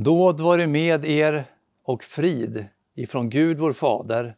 Nåd 0.00 0.40
vare 0.40 0.66
med 0.66 1.04
er 1.04 1.44
och 1.82 2.04
frid 2.04 2.66
ifrån 2.94 3.30
Gud 3.30 3.58
vår 3.58 3.72
Fader 3.72 4.36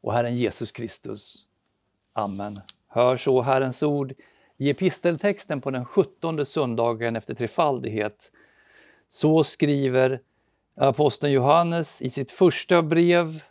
och 0.00 0.12
Herren 0.12 0.36
Jesus 0.36 0.72
Kristus. 0.72 1.46
Amen. 2.12 2.60
Hör 2.88 3.16
så 3.16 3.42
Herrens 3.42 3.82
ord 3.82 4.14
i 4.56 4.70
episteltexten 4.70 5.60
på 5.60 5.70
den 5.70 5.84
sjuttonde 5.84 6.46
söndagen 6.46 7.16
efter 7.16 7.34
trefaldighet. 7.34 8.30
Så 9.08 9.44
skriver 9.44 10.20
aposteln 10.76 11.32
Johannes 11.32 12.02
i 12.02 12.10
sitt 12.10 12.30
första 12.30 12.82
brev, 12.82 13.42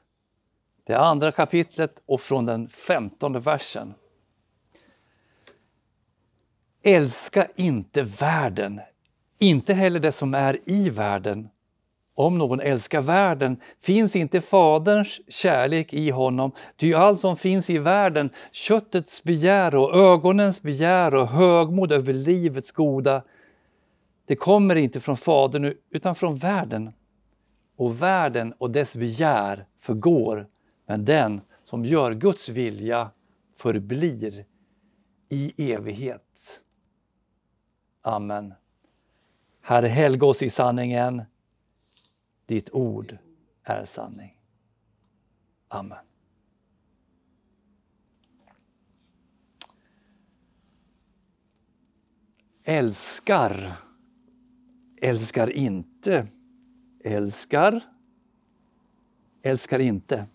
det 0.84 0.96
andra 0.98 1.32
kapitlet 1.32 2.02
och 2.05 2.21
från 2.21 2.46
den 2.46 2.70
femtonde 2.70 3.39
versen. 3.39 3.93
Älska 6.84 7.48
inte 7.55 8.04
världen, 8.04 8.82
inte 9.41 9.73
heller 9.73 9.99
det 9.99 10.11
som 10.11 10.33
är 10.33 10.59
i 10.65 10.89
världen. 10.89 11.49
Om 12.15 12.37
någon 12.37 12.59
älskar 12.59 13.01
världen 13.01 13.57
finns 13.79 14.15
inte 14.15 14.41
Faderns 14.41 15.21
kärlek 15.27 15.93
i 15.93 16.09
honom, 16.09 16.51
ty 16.77 16.93
allt 16.93 17.19
som 17.19 17.37
finns 17.37 17.69
i 17.69 17.77
världen, 17.77 18.29
köttets 18.51 19.23
begär 19.23 19.75
och 19.75 19.96
ögonens 19.96 20.61
begär 20.61 21.15
och 21.15 21.27
högmod 21.27 21.91
över 21.91 22.13
livets 22.13 22.71
goda, 22.71 23.23
det 24.25 24.35
kommer 24.35 24.75
inte 24.75 24.99
från 24.99 25.18
Fadern 25.18 25.73
utan 25.89 26.15
från 26.15 26.37
världen. 26.37 26.93
Och 27.75 28.01
världen 28.01 28.54
och 28.57 28.71
dess 28.71 28.96
begär 28.96 29.65
förgår, 29.79 30.47
men 30.87 31.05
den 31.05 31.41
som 31.63 31.85
gör 31.85 32.13
Guds 32.13 32.49
vilja 32.49 33.09
förblir 33.58 34.45
i 35.30 35.71
evighet. 35.73 36.61
Amen. 38.02 38.53
Herre, 39.72 39.88
helga 39.88 40.25
oss 40.25 40.42
i 40.44 40.50
sanningen. 40.50 41.22
Ditt 42.45 42.69
ord 42.73 43.17
är 43.64 43.86
sanning. 43.86 44.41
Amen. 45.67 45.97
Älskar, 52.63 53.73
älskar 55.02 55.50
inte, 55.50 56.28
älskar, 57.03 57.81
älskar 59.41 59.80
inte. 59.80 60.25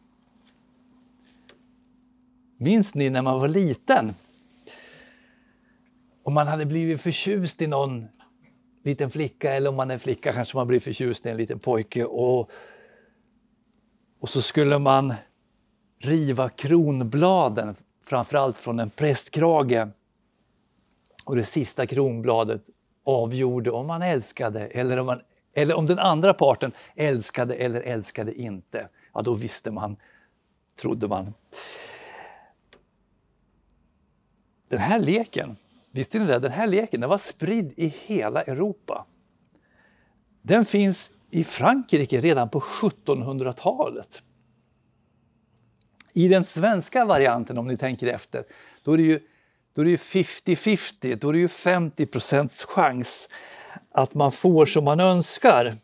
Minns 2.57 2.95
ni 2.95 3.11
när 3.11 3.23
man 3.23 3.41
var 3.41 3.49
liten? 3.49 4.15
Och 6.23 6.33
man 6.33 6.47
hade 6.47 6.67
blivit 6.67 7.01
förtjust 7.01 7.63
i 7.63 7.67
någon 7.67 8.09
liten 8.87 9.11
flicka 9.11 9.55
eller 9.55 9.71
om 9.71 9.77
man 9.77 9.91
är 9.91 9.99
flicka 9.99 10.33
kanske 10.33 10.57
man 10.57 10.67
blir 10.67 10.81
förtjust 10.81 11.27
i 11.27 11.29
en 11.29 11.37
liten 11.37 11.59
pojke. 11.59 12.05
Och, 12.05 12.51
och 14.21 14.29
så 14.29 14.43
skulle 14.43 14.79
man 14.79 15.15
riva 15.99 16.49
kronbladen, 16.49 17.77
framförallt 18.05 18.59
från 18.59 18.81
en 18.81 18.91
prästkrage. 18.91 19.89
Och 21.25 21.37
det 21.37 21.45
sista 21.45 21.87
kronbladet 21.87 22.63
avgjorde 23.05 23.71
om 23.71 23.87
man 23.87 24.03
älskade 24.03 24.67
eller 24.67 24.99
om, 24.99 25.07
man, 25.07 25.21
eller 25.55 25.75
om 25.75 25.87
den 25.87 25.99
andra 25.99 26.35
parten 26.35 26.73
älskade 26.95 27.55
eller 27.55 27.81
älskade 27.81 28.35
inte. 28.35 28.89
Ja, 29.15 29.23
då 29.23 29.35
visste 29.35 29.71
man, 29.71 29.97
trodde 30.81 31.09
man. 31.09 31.35
Den 34.69 34.79
här 34.79 34.99
leken 34.99 35.57
Visste 35.97 36.19
ni 36.19 36.27
det? 36.27 36.39
Den 36.39 36.53
här 36.53 36.67
leken 36.67 37.01
den 37.01 37.11
var 37.11 37.19
spridd 37.19 37.73
i 37.77 37.95
hela 38.07 38.43
Europa. 38.43 39.07
Den 40.43 40.65
finns 40.65 41.11
i 41.31 41.45
Frankrike 41.45 42.21
redan 42.21 42.49
på 42.49 42.61
1700-talet. 42.61 44.23
I 46.13 46.29
den 46.29 46.45
svenska 46.45 47.05
varianten, 47.05 47.59
om 47.59 47.67
ni 47.67 47.77
tänker 47.77 48.07
efter, 48.07 48.45
då 48.83 48.93
är 48.93 48.97
det 48.97 49.91
ju 49.91 49.97
50-50, 49.97 51.17
då 51.17 51.29
är 51.29 51.33
det 51.33 51.39
ju 51.39 51.49
50 51.49 52.07
chans 52.67 53.29
att 53.91 54.15
man 54.15 54.33
får 54.33 54.67
som 54.67 54.85
man 54.85 55.01
önskar. 55.01 55.77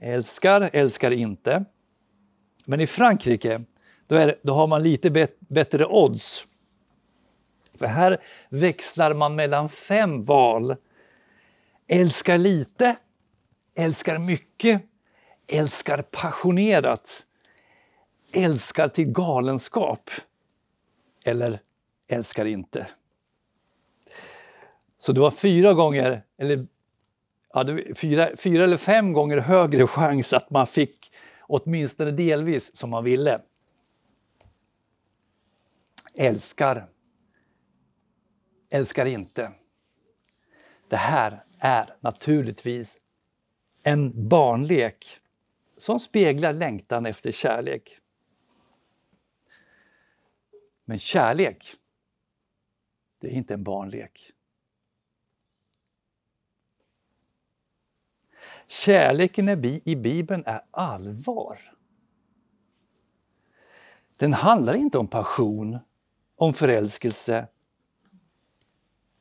Älskar, 0.00 0.70
älskar 0.72 1.10
inte. 1.10 1.64
Men 2.64 2.80
i 2.80 2.86
Frankrike, 2.86 3.62
då, 4.08 4.14
är, 4.14 4.34
då 4.42 4.54
har 4.54 4.66
man 4.66 4.82
lite 4.82 5.10
bet, 5.10 5.40
bättre 5.40 5.86
odds. 5.86 6.47
För 7.78 7.86
här 7.86 8.22
växlar 8.48 9.14
man 9.14 9.34
mellan 9.34 9.68
fem 9.68 10.24
val. 10.24 10.76
Älskar 11.86 12.38
lite, 12.38 12.96
älskar 13.74 14.18
mycket, 14.18 14.82
älskar 15.46 16.02
passionerat, 16.02 17.24
älskar 18.32 18.88
till 18.88 19.12
galenskap 19.12 20.10
eller 21.24 21.60
älskar 22.08 22.44
inte. 22.44 22.86
Så 24.98 25.12
det 25.12 25.20
var 25.20 25.30
fyra 25.30 25.74
gånger, 25.74 26.22
eller 26.38 26.66
ja, 27.52 27.66
fyra, 27.96 28.28
fyra 28.36 28.64
eller 28.64 28.76
fem 28.76 29.12
gånger 29.12 29.38
högre 29.38 29.86
chans 29.86 30.32
att 30.32 30.50
man 30.50 30.66
fick 30.66 31.12
åtminstone 31.40 32.10
delvis 32.10 32.76
som 32.76 32.90
man 32.90 33.04
ville. 33.04 33.40
Älskar 36.14 36.86
älskar 38.68 39.06
inte. 39.06 39.52
Det 40.88 40.96
här 40.96 41.44
är 41.58 41.96
naturligtvis 42.00 42.96
en 43.82 44.28
barnlek 44.28 45.20
som 45.76 46.00
speglar 46.00 46.52
längtan 46.52 47.06
efter 47.06 47.32
kärlek. 47.32 47.98
Men 50.84 50.98
kärlek, 50.98 51.76
det 53.18 53.28
är 53.28 53.32
inte 53.32 53.54
en 53.54 53.64
barnlek. 53.64 54.32
Kärleken 58.66 59.48
i 59.84 59.96
Bibeln 59.96 60.42
är 60.46 60.64
allvar. 60.70 61.74
Den 64.16 64.32
handlar 64.32 64.74
inte 64.74 64.98
om 64.98 65.08
passion, 65.08 65.78
om 66.36 66.54
förälskelse 66.54 67.48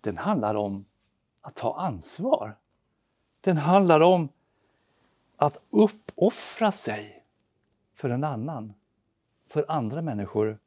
den 0.07 0.17
handlar 0.17 0.55
om 0.55 0.85
att 1.41 1.55
ta 1.55 1.77
ansvar. 1.79 2.57
Den 3.41 3.57
handlar 3.57 4.01
om 4.01 4.29
att 5.35 5.57
uppoffra 5.69 6.71
sig 6.71 7.25
för 7.93 8.09
en 8.09 8.23
annan, 8.23 8.73
för 9.47 9.65
andra 9.71 10.01
människor, 10.01 10.59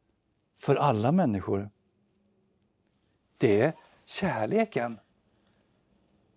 för 0.59 0.77
alla 0.77 1.13
människor. 1.13 1.71
Det, 3.39 3.61
är 3.63 3.73
kärleken, 4.05 4.99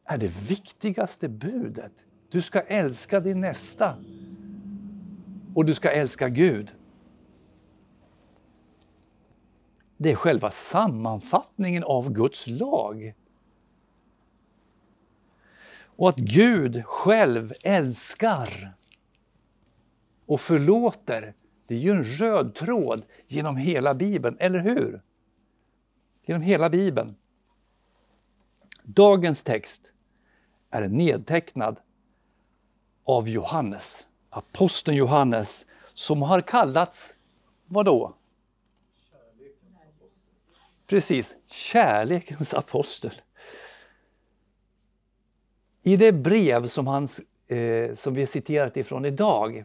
är 0.04 0.18
det 0.18 0.50
viktigaste 0.50 1.30
budet. 1.30 2.06
Du 2.30 2.42
ska 2.42 2.62
älska 2.62 3.20
din 3.20 3.42
nästa 3.42 3.98
och 5.56 5.66
du 5.66 5.74
ska 5.76 5.92
älska 5.92 6.30
Gud. 6.30 6.76
Det 10.04 10.12
är 10.12 10.16
själva 10.16 10.52
sammanfattningen 10.52 11.84
av 11.84 12.12
Guds 12.12 12.48
lag. 12.48 13.14
Och 15.84 16.10
att 16.10 16.18
Gud 16.18 16.86
själv 16.86 17.54
älskar 17.62 18.74
och 20.26 20.42
förlåter, 20.42 21.34
det 21.68 21.76
är 21.76 21.80
ju 21.80 21.90
en 21.90 22.04
röd 22.04 22.56
tråd 22.56 23.06
genom 23.28 23.58
hela 23.58 23.94
Bibeln, 23.94 24.38
eller 24.40 24.60
hur? 24.60 25.02
Genom 26.26 26.42
hela 26.42 26.70
Bibeln. 26.70 27.16
Dagens 28.84 29.44
text 29.44 29.82
är 30.70 30.88
nedtecknad 30.88 31.80
av 33.04 33.30
Johannes, 33.30 34.08
aposteln 34.30 34.98
Johannes, 34.98 35.66
som 35.94 36.22
har 36.22 36.42
kallats, 36.42 37.16
Vadå? 37.66 38.16
Precis, 40.88 41.36
kärlekens 41.48 42.54
apostel. 42.54 43.22
I 45.82 45.98
det 45.98 46.12
brev 46.12 46.68
som, 46.68 46.88
han, 46.88 47.08
eh, 47.48 47.96
som 47.96 48.14
vi 48.14 48.28
citerat 48.28 48.78
ifrån 48.78 49.06
idag 49.06 49.64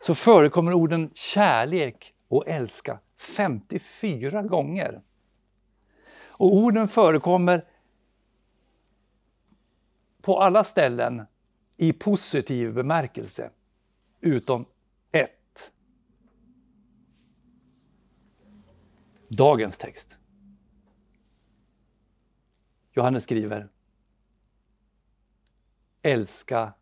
så 0.00 0.14
förekommer 0.14 0.72
orden 0.72 1.10
kärlek 1.14 2.14
och 2.28 2.48
älska 2.48 2.98
54 3.18 4.42
gånger. 4.42 5.02
Och 6.28 6.54
orden 6.54 6.88
förekommer 6.88 7.64
på 10.22 10.40
alla 10.40 10.64
ställen 10.64 11.22
i 11.76 11.92
positiv 11.92 12.72
bemärkelse, 12.74 13.50
utom 14.20 14.66
dagens 19.28 19.78
text. 19.78 20.18
Johannes 22.92 23.22
skriver 23.22 23.68
Älska 26.02 26.72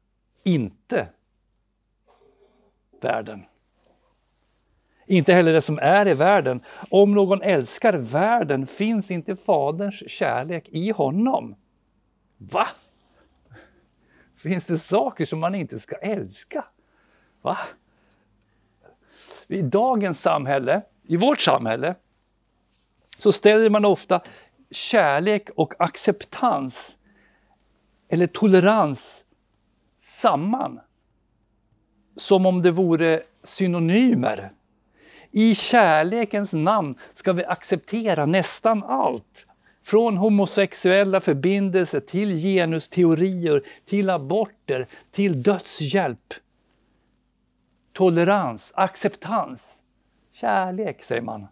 inte 0.42 1.08
världen. 3.00 3.44
Inte 5.06 5.32
heller 5.32 5.52
det 5.52 5.60
som 5.60 5.78
är 5.78 6.08
i 6.08 6.14
världen. 6.14 6.60
Om 6.90 7.14
någon 7.14 7.42
älskar 7.42 7.92
världen 7.94 8.66
finns 8.66 9.10
inte 9.10 9.36
Faderns 9.36 10.10
kärlek 10.10 10.68
i 10.68 10.90
honom. 10.90 11.56
Va? 12.36 12.66
Finns 14.36 14.64
det 14.64 14.78
saker 14.78 15.24
som 15.24 15.40
man 15.40 15.54
inte 15.54 15.78
ska 15.78 15.96
älska? 15.96 16.64
Va? 17.42 17.58
I 19.48 19.62
dagens 19.62 20.20
samhälle, 20.20 20.82
i 21.02 21.16
vårt 21.16 21.40
samhälle, 21.40 21.94
så 23.24 23.32
ställer 23.32 23.70
man 23.70 23.84
ofta 23.84 24.20
kärlek 24.70 25.50
och 25.56 25.74
acceptans 25.78 26.96
eller 28.08 28.26
tolerans 28.26 29.24
samman. 29.96 30.80
Som 32.16 32.46
om 32.46 32.62
det 32.62 32.70
vore 32.70 33.22
synonymer. 33.44 34.52
I 35.30 35.54
kärlekens 35.54 36.52
namn 36.52 36.98
ska 37.14 37.32
vi 37.32 37.44
acceptera 37.44 38.26
nästan 38.26 38.82
allt. 38.82 39.46
Från 39.82 40.16
homosexuella 40.16 41.20
förbindelser 41.20 42.00
till 42.00 42.36
genusteorier, 42.36 43.62
till 43.84 44.10
aborter, 44.10 44.88
till 45.10 45.42
dödshjälp. 45.42 46.34
Tolerans, 47.92 48.72
acceptans, 48.76 49.60
kärlek 50.32 51.04
säger 51.04 51.22
man. 51.22 51.46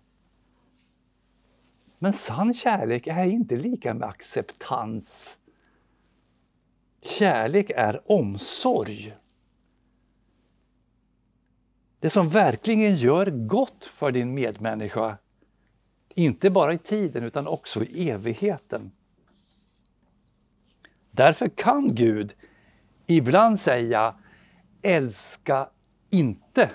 Men 2.03 2.13
sann 2.13 2.55
kärlek 2.55 3.07
är 3.07 3.27
inte 3.27 3.57
lika 3.57 3.95
med 3.95 4.09
acceptans. 4.09 5.39
Kärlek 7.03 7.71
är 7.71 8.13
omsorg. 8.13 9.15
Det 12.01 12.11
som 12.11 12.29
verkligen 12.29 12.95
gör 12.97 13.27
gott 13.27 13.85
för 13.85 14.13
din 14.13 14.35
medmänniska. 14.35 15.19
Inte 16.15 16.51
bara 16.51 16.73
i 16.73 16.79
tiden 16.79 17.25
utan 17.25 17.47
också 17.47 17.85
i 17.85 18.11
evigheten. 18.11 18.93
Därför 21.11 21.49
kan 21.49 21.95
Gud 21.95 22.35
ibland 23.07 23.61
säga 23.61 24.15
älska 24.83 25.69
inte. 26.11 26.71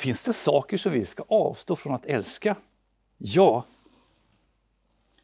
Finns 0.00 0.22
det 0.22 0.32
saker 0.32 0.76
som 0.76 0.92
vi 0.92 1.04
ska 1.04 1.24
avstå 1.28 1.76
från 1.76 1.94
att 1.94 2.06
älska? 2.06 2.56
Ja, 3.18 3.64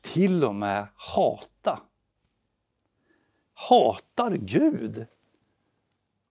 till 0.00 0.44
och 0.44 0.54
med 0.54 0.86
hata. 0.94 1.80
Hatar 3.54 4.36
Gud? 4.36 5.06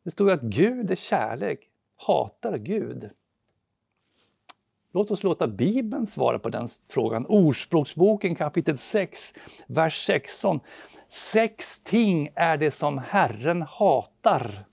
Det 0.04 0.12
står 0.12 0.32
att 0.32 0.42
Gud 0.42 0.92
är 0.92 0.96
kärlek. 0.96 1.70
Hatar 1.96 2.58
Gud? 2.58 3.10
Låt 4.92 5.12
oss 5.12 5.24
låta 5.24 5.48
Bibeln 5.48 6.06
svara 6.06 6.40
på 6.40 6.50
den 6.50 6.68
frågan. 6.88 7.26
Ordspråksboken 7.26 8.36
kapitel 8.36 8.78
6, 8.78 9.34
vers 9.68 10.06
16. 10.06 10.60
Sex 11.08 11.80
ting 11.84 12.30
är 12.36 12.58
det 12.58 12.72
som 12.72 12.98
Herren 12.98 13.62
hatar. 13.62 14.66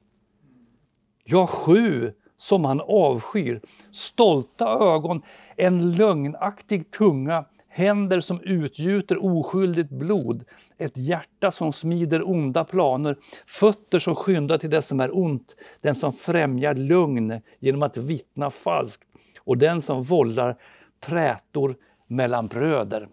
Ja, 1.24 1.46
sju 1.46 2.12
som 2.42 2.64
han 2.64 2.80
avskyr. 2.80 3.60
Stolta 3.90 4.66
ögon, 4.66 5.22
en 5.56 5.92
lögnaktig 5.92 6.90
tunga, 6.90 7.44
händer 7.68 8.20
som 8.20 8.40
utgjuter 8.40 9.24
oskyldigt 9.24 9.90
blod, 9.90 10.44
ett 10.78 10.96
hjärta 10.96 11.50
som 11.50 11.72
smider 11.72 12.28
onda 12.28 12.64
planer, 12.64 13.16
fötter 13.46 13.98
som 13.98 14.14
skyndar 14.14 14.58
till 14.58 14.70
det 14.70 14.82
som 14.82 15.00
är 15.00 15.16
ont, 15.16 15.56
den 15.80 15.94
som 15.94 16.12
främjar 16.12 16.74
lugn 16.74 17.40
genom 17.58 17.82
att 17.82 17.96
vittna 17.96 18.50
falskt 18.50 19.08
och 19.38 19.58
den 19.58 19.82
som 19.82 20.02
vållar 20.02 20.56
trätor 21.00 21.76
mellan 22.06 22.46
bröder. 22.46 23.08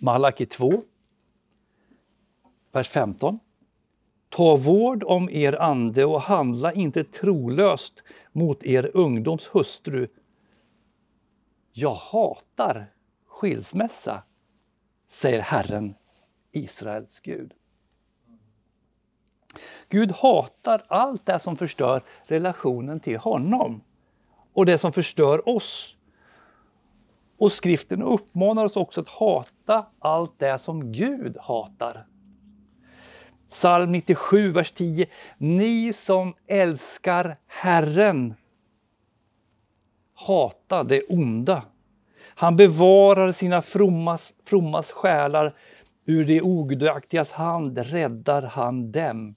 Malaki 0.00 0.46
2, 0.46 0.70
vers 2.72 2.88
15. 2.88 3.38
Ta 4.34 4.56
vård 4.56 5.04
om 5.04 5.30
er 5.30 5.60
ande 5.60 6.04
och 6.04 6.22
handla 6.22 6.72
inte 6.72 7.04
trolöst 7.04 8.02
mot 8.32 8.64
er 8.64 8.90
ungdoms 8.94 9.46
hustru. 9.46 10.08
Jag 11.72 11.94
hatar 11.94 12.92
skilsmässa, 13.26 14.22
säger 15.08 15.40
Herren, 15.40 15.94
Israels 16.52 17.20
Gud. 17.20 17.54
Gud 19.88 20.12
hatar 20.12 20.84
allt 20.88 21.26
det 21.26 21.38
som 21.38 21.56
förstör 21.56 22.02
relationen 22.26 23.00
till 23.00 23.18
honom 23.18 23.82
och 24.52 24.66
det 24.66 24.78
som 24.78 24.92
förstör 24.92 25.48
oss. 25.48 25.96
Och 27.38 27.52
skriften 27.52 28.02
uppmanar 28.02 28.64
oss 28.64 28.76
också 28.76 29.00
att 29.00 29.08
hata 29.08 29.86
allt 29.98 30.38
det 30.38 30.58
som 30.58 30.92
Gud 30.92 31.36
hatar. 31.40 32.06
Psalm 33.52 33.92
97, 33.92 34.50
vers 34.50 34.70
10. 34.70 35.06
Ni 35.38 35.92
som 35.92 36.34
älskar 36.46 37.36
Herren, 37.46 38.34
hata 40.14 40.82
det 40.84 41.02
onda. 41.02 41.64
Han 42.34 42.56
bevarar 42.56 43.32
sina 43.32 43.62
frommas, 43.62 44.34
frommas 44.44 44.90
själar, 44.92 45.54
ur 46.06 46.24
de 46.24 46.42
ogudaktigas 46.42 47.32
hand 47.32 47.78
räddar 47.78 48.42
han 48.42 48.92
dem. 48.92 49.34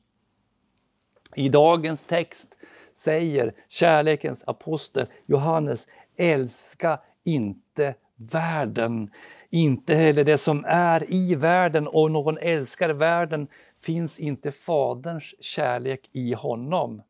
I 1.36 1.50
dagens 1.50 2.04
text 2.04 2.48
säger 2.96 3.54
kärlekens 3.70 4.44
apostel 4.48 5.08
Johannes, 5.26 5.88
älska 6.18 7.00
inte 7.24 7.96
världen, 8.16 9.12
inte 9.50 9.96
heller 9.96 10.24
det 10.24 10.38
som 10.38 10.66
är 10.68 11.14
i 11.14 11.36
världen 11.36 11.88
och 11.88 12.12
någon 12.12 12.38
älskar 12.38 12.90
världen 12.90 13.48
finns 13.86 14.20
inte 14.20 14.52
Faderns 14.52 15.36
kärlek 15.40 16.10
i 16.12 16.34
honom. 16.34 17.02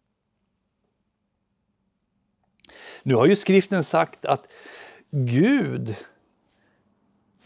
Nu 3.04 3.16
har 3.16 3.26
ju 3.26 3.36
skriften 3.36 3.84
sagt 3.84 4.26
att 4.26 4.52
Gud 5.12 5.96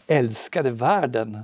älskade 0.06 0.70
världen 0.70 1.38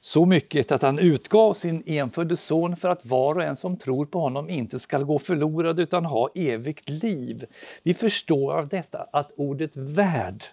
så 0.00 0.26
mycket 0.26 0.72
att 0.72 0.82
han 0.82 0.98
utgav 0.98 1.54
sin 1.54 1.82
enfödde 1.86 2.36
son 2.36 2.76
för 2.76 2.88
att 2.88 3.06
var 3.06 3.34
och 3.34 3.42
en 3.42 3.56
som 3.56 3.76
tror 3.76 4.06
på 4.06 4.20
honom 4.20 4.50
inte 4.50 4.78
skall 4.78 5.04
gå 5.04 5.18
förlorad 5.18 5.78
utan 5.78 6.04
ha 6.04 6.28
evigt 6.34 6.88
liv. 6.88 7.46
Vi 7.82 7.94
förstår 7.94 8.52
av 8.52 8.68
detta 8.68 9.08
att 9.12 9.32
ordet 9.36 9.76
värld 9.76 10.44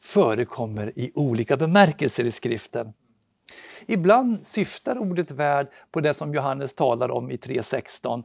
förekommer 0.00 0.98
i 0.98 1.12
olika 1.14 1.56
bemärkelser 1.56 2.24
i 2.24 2.30
skriften. 2.30 2.92
Ibland 3.86 4.44
syftar 4.44 4.98
ordet 4.98 5.30
värld 5.30 5.68
på 5.90 6.00
det 6.00 6.14
som 6.14 6.34
Johannes 6.34 6.74
talar 6.74 7.10
om 7.10 7.30
i 7.30 7.36
3.16, 7.36 8.22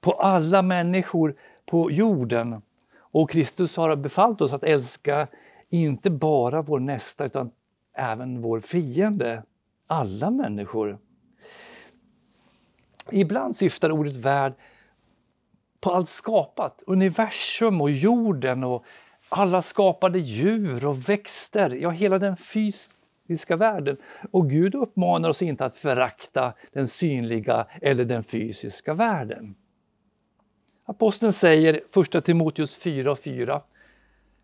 på 0.00 0.12
alla 0.12 0.62
människor 0.62 1.34
på 1.66 1.90
jorden. 1.90 2.62
Och 2.98 3.30
Kristus 3.30 3.76
har 3.76 3.96
befallt 3.96 4.40
oss 4.40 4.52
att 4.52 4.64
älska 4.64 5.28
inte 5.68 6.10
bara 6.10 6.62
vår 6.62 6.80
nästa 6.80 7.24
utan 7.24 7.50
även 7.94 8.42
vår 8.42 8.60
fiende, 8.60 9.42
alla 9.86 10.30
människor. 10.30 10.98
Ibland 13.10 13.56
syftar 13.56 13.92
ordet 13.92 14.16
värld 14.16 14.52
på 15.80 15.92
allt 15.92 16.08
skapat, 16.08 16.82
universum 16.86 17.80
och 17.80 17.90
jorden 17.90 18.64
och 18.64 18.84
alla 19.28 19.62
skapade 19.62 20.18
djur 20.18 20.86
och 20.86 21.08
växter, 21.08 21.70
ja 21.70 21.90
hela 21.90 22.18
den 22.18 22.36
fysiska 23.30 23.56
världen. 23.56 23.96
Och 24.30 24.50
Gud 24.50 24.74
uppmanar 24.74 25.28
oss 25.28 25.42
inte 25.42 25.64
att 25.64 25.78
förakta 25.78 26.54
den 26.72 26.88
synliga 26.88 27.66
eller 27.82 28.04
den 28.04 28.24
fysiska 28.24 28.94
världen. 28.94 29.54
Aposteln 30.84 31.32
säger 31.32 31.80
1 32.14 32.24
Timoteus 32.24 32.76
4 32.76 33.12
och 33.12 33.18
4. 33.18 33.62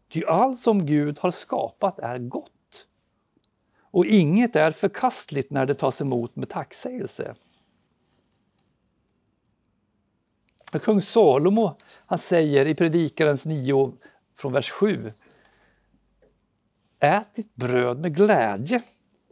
Ty 0.08 0.24
allt 0.24 0.58
som 0.58 0.86
Gud 0.86 1.18
har 1.18 1.30
skapat 1.30 1.98
är 1.98 2.18
gott. 2.18 2.52
Och 3.80 4.06
inget 4.06 4.56
är 4.56 4.72
förkastligt 4.72 5.50
när 5.50 5.66
det 5.66 5.74
tas 5.74 6.00
emot 6.00 6.36
med 6.36 6.48
tacksägelse. 6.48 7.34
Kung 10.72 11.02
Salomo 11.02 11.76
han 12.06 12.18
säger 12.18 12.66
i 12.66 12.74
Predikarens 12.74 13.46
9 13.46 13.92
från 14.36 14.52
vers 14.52 14.70
7. 14.70 15.12
Ät 17.06 17.34
ditt 17.34 17.54
bröd 17.54 17.98
med 17.98 18.16
glädje 18.16 18.82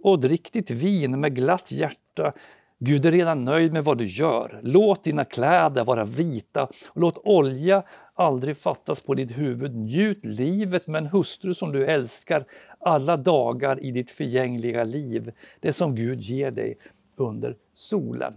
och 0.02 0.20
drick 0.20 0.52
ditt 0.52 0.70
vin 0.70 1.20
med 1.20 1.36
glatt 1.36 1.72
hjärta. 1.72 2.32
Gud 2.78 3.06
är 3.06 3.12
redan 3.12 3.44
nöjd 3.44 3.72
med 3.72 3.84
vad 3.84 3.98
du 3.98 4.06
gör. 4.06 4.60
Låt 4.62 5.04
dina 5.04 5.24
kläder 5.24 5.84
vara 5.84 6.04
vita 6.04 6.62
och 6.88 7.00
låt 7.00 7.18
olja 7.24 7.82
aldrig 8.14 8.56
fattas 8.56 9.00
på 9.00 9.14
ditt 9.14 9.38
huvud. 9.38 9.74
Njut 9.76 10.24
livet 10.24 10.86
med 10.86 11.02
en 11.02 11.06
hustru 11.06 11.54
som 11.54 11.72
du 11.72 11.86
älskar 11.86 12.44
alla 12.80 13.16
dagar 13.16 13.84
i 13.84 13.90
ditt 13.90 14.10
förgängliga 14.10 14.84
liv, 14.84 15.32
det 15.60 15.72
som 15.72 15.94
Gud 15.94 16.20
ger 16.20 16.50
dig 16.50 16.78
under 17.16 17.56
solen. 17.74 18.34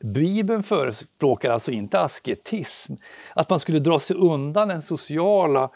Bibeln 0.00 0.62
förespråkar 0.62 1.50
alltså 1.50 1.70
inte 1.70 2.00
asketism, 2.00 2.94
att 3.34 3.50
man 3.50 3.60
skulle 3.60 3.78
dra 3.78 3.98
sig 3.98 4.16
undan 4.16 4.68
den 4.68 4.82
sociala 4.82 5.70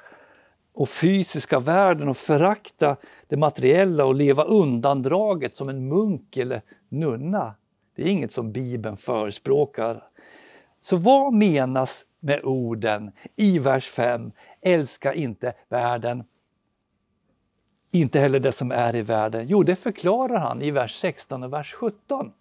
och 0.73 0.89
fysiska 0.89 1.61
världen 1.61 2.09
och 2.09 2.17
förakta 2.17 2.97
det 3.29 3.37
materiella 3.37 4.05
och 4.05 4.15
leva 4.15 4.45
undandraget 4.45 5.57
som 5.57 5.69
en 5.69 5.89
munk 5.89 6.37
eller 6.37 6.63
nunna. 6.89 7.55
Det 7.95 8.03
är 8.03 8.07
inget 8.07 8.33
som 8.33 8.53
Bibeln 8.53 8.97
förespråkar. 8.97 10.03
Så 10.81 10.97
vad 10.97 11.33
menas 11.33 12.05
med 12.21 12.45
orden 12.45 13.13
i 13.37 13.59
vers 13.59 13.89
5? 13.89 14.33
Älska 14.61 15.15
inte 15.15 15.53
världen, 15.69 16.25
inte 17.91 18.21
heller 18.21 18.41
det 18.41 18.53
som 18.53 18.73
är 18.73 18.97
i 18.97 19.03
världen. 19.03 19.47
Jo, 19.49 19.63
det 19.63 19.77
förklarar 19.77 20.39
han 20.39 20.63
i 20.63 20.71
vers 20.71 20.97
16 20.97 21.43
och 21.43 21.53
vers 21.53 21.73
17. 21.73 22.33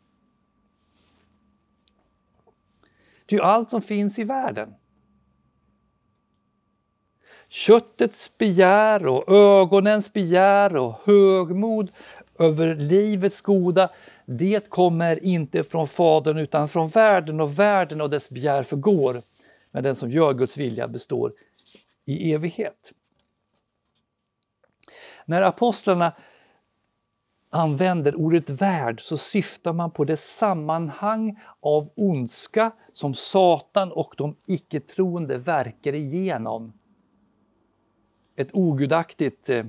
Det 3.25 3.35
är 3.35 3.39
ju 3.39 3.45
allt 3.45 3.69
som 3.69 3.81
finns 3.81 4.19
i 4.19 4.23
världen. 4.23 4.73
Köttets 7.49 8.37
begär 8.37 9.07
och 9.07 9.29
ögonens 9.29 10.13
begär 10.13 10.75
och 10.75 10.93
högmod 11.03 11.91
över 12.39 12.75
livets 12.75 13.41
goda, 13.41 13.89
det 14.25 14.69
kommer 14.69 15.23
inte 15.23 15.63
från 15.63 15.87
Fadern 15.87 16.37
utan 16.37 16.69
från 16.69 16.89
världen 16.89 17.41
och 17.41 17.59
världen 17.59 18.01
och 18.01 18.09
dess 18.09 18.29
begär 18.29 18.63
förgår. 18.63 19.21
Men 19.71 19.83
den 19.83 19.95
som 19.95 20.11
gör 20.11 20.33
Guds 20.33 20.57
vilja 20.57 20.87
består 20.87 21.33
i 22.05 22.33
evighet. 22.33 22.93
När 25.25 25.41
apostlarna 25.41 26.13
använder 27.49 28.15
ordet 28.15 28.49
värld 28.49 29.01
så 29.01 29.17
syftar 29.17 29.73
man 29.73 29.91
på 29.91 30.05
det 30.05 30.17
sammanhang 30.17 31.39
av 31.59 31.89
ondska 31.95 32.71
som 32.93 33.13
Satan 33.13 33.91
och 33.91 34.13
de 34.17 34.35
icke-troende 34.47 35.37
verkar 35.37 35.95
igenom. 35.95 36.78
Ett 38.39 38.49
ogudaktigt 38.53 39.49
eh, 39.49 39.65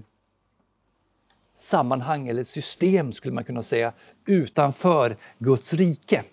sammanhang 1.59 2.29
eller 2.29 2.45
system 2.45 3.13
skulle 3.13 3.35
man 3.35 3.45
kunna 3.45 3.63
säga 3.63 3.93
utanför 4.27 5.17
Guds 5.39 5.75
rike. 5.75 6.25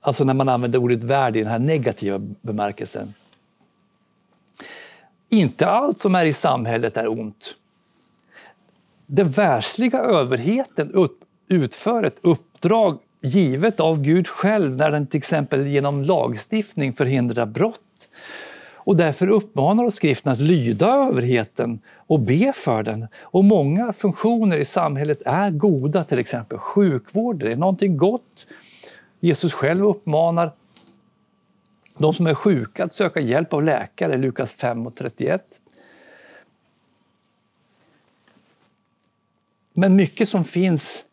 Alltså 0.00 0.24
när 0.24 0.34
man 0.34 0.48
använder 0.48 0.78
ordet 0.78 1.02
värld 1.02 1.36
i 1.36 1.38
den 1.38 1.48
här 1.48 1.58
negativa 1.58 2.18
bemärkelsen. 2.18 3.14
Inte 5.28 5.66
allt 5.66 5.98
som 5.98 6.14
är 6.14 6.26
i 6.26 6.32
samhället 6.32 6.96
är 6.96 7.08
ont. 7.08 7.56
Den 9.06 9.30
världsliga 9.30 9.98
överheten 9.98 11.08
utför 11.48 12.02
ett 12.02 12.18
uppdrag 12.22 12.98
givet 13.20 13.80
av 13.80 14.02
Gud 14.02 14.28
själv 14.28 14.76
när 14.76 14.90
den 14.90 15.06
till 15.06 15.18
exempel 15.18 15.66
genom 15.66 16.02
lagstiftning 16.02 16.92
förhindrar 16.92 17.46
brott. 17.46 17.80
Och 18.88 18.96
därför 18.96 19.28
uppmanar 19.28 19.84
oss 19.84 19.94
skriften 19.94 20.32
att 20.32 20.40
lyda 20.40 20.86
överheten 20.86 21.80
och 21.94 22.20
be 22.20 22.52
för 22.56 22.82
den. 22.82 23.06
Och 23.20 23.44
många 23.44 23.92
funktioner 23.92 24.58
i 24.58 24.64
samhället 24.64 25.22
är 25.26 25.50
goda, 25.50 26.04
till 26.04 26.18
exempel 26.18 26.58
sjukvård, 26.58 27.38
det 27.38 27.52
är 27.52 27.56
någonting 27.56 27.96
gott. 27.96 28.46
Jesus 29.20 29.52
själv 29.52 29.84
uppmanar 29.84 30.52
de 31.98 32.14
som 32.14 32.26
är 32.26 32.34
sjuka 32.34 32.84
att 32.84 32.92
söka 32.92 33.20
hjälp 33.20 33.52
av 33.52 33.62
läkare, 33.62 34.16
Lukas 34.16 34.52
5 34.52 34.86
och 34.86 34.96
31. 34.96 35.60
Men 39.72 39.96
mycket 39.96 40.28
som 40.28 40.44
finns 40.44 41.04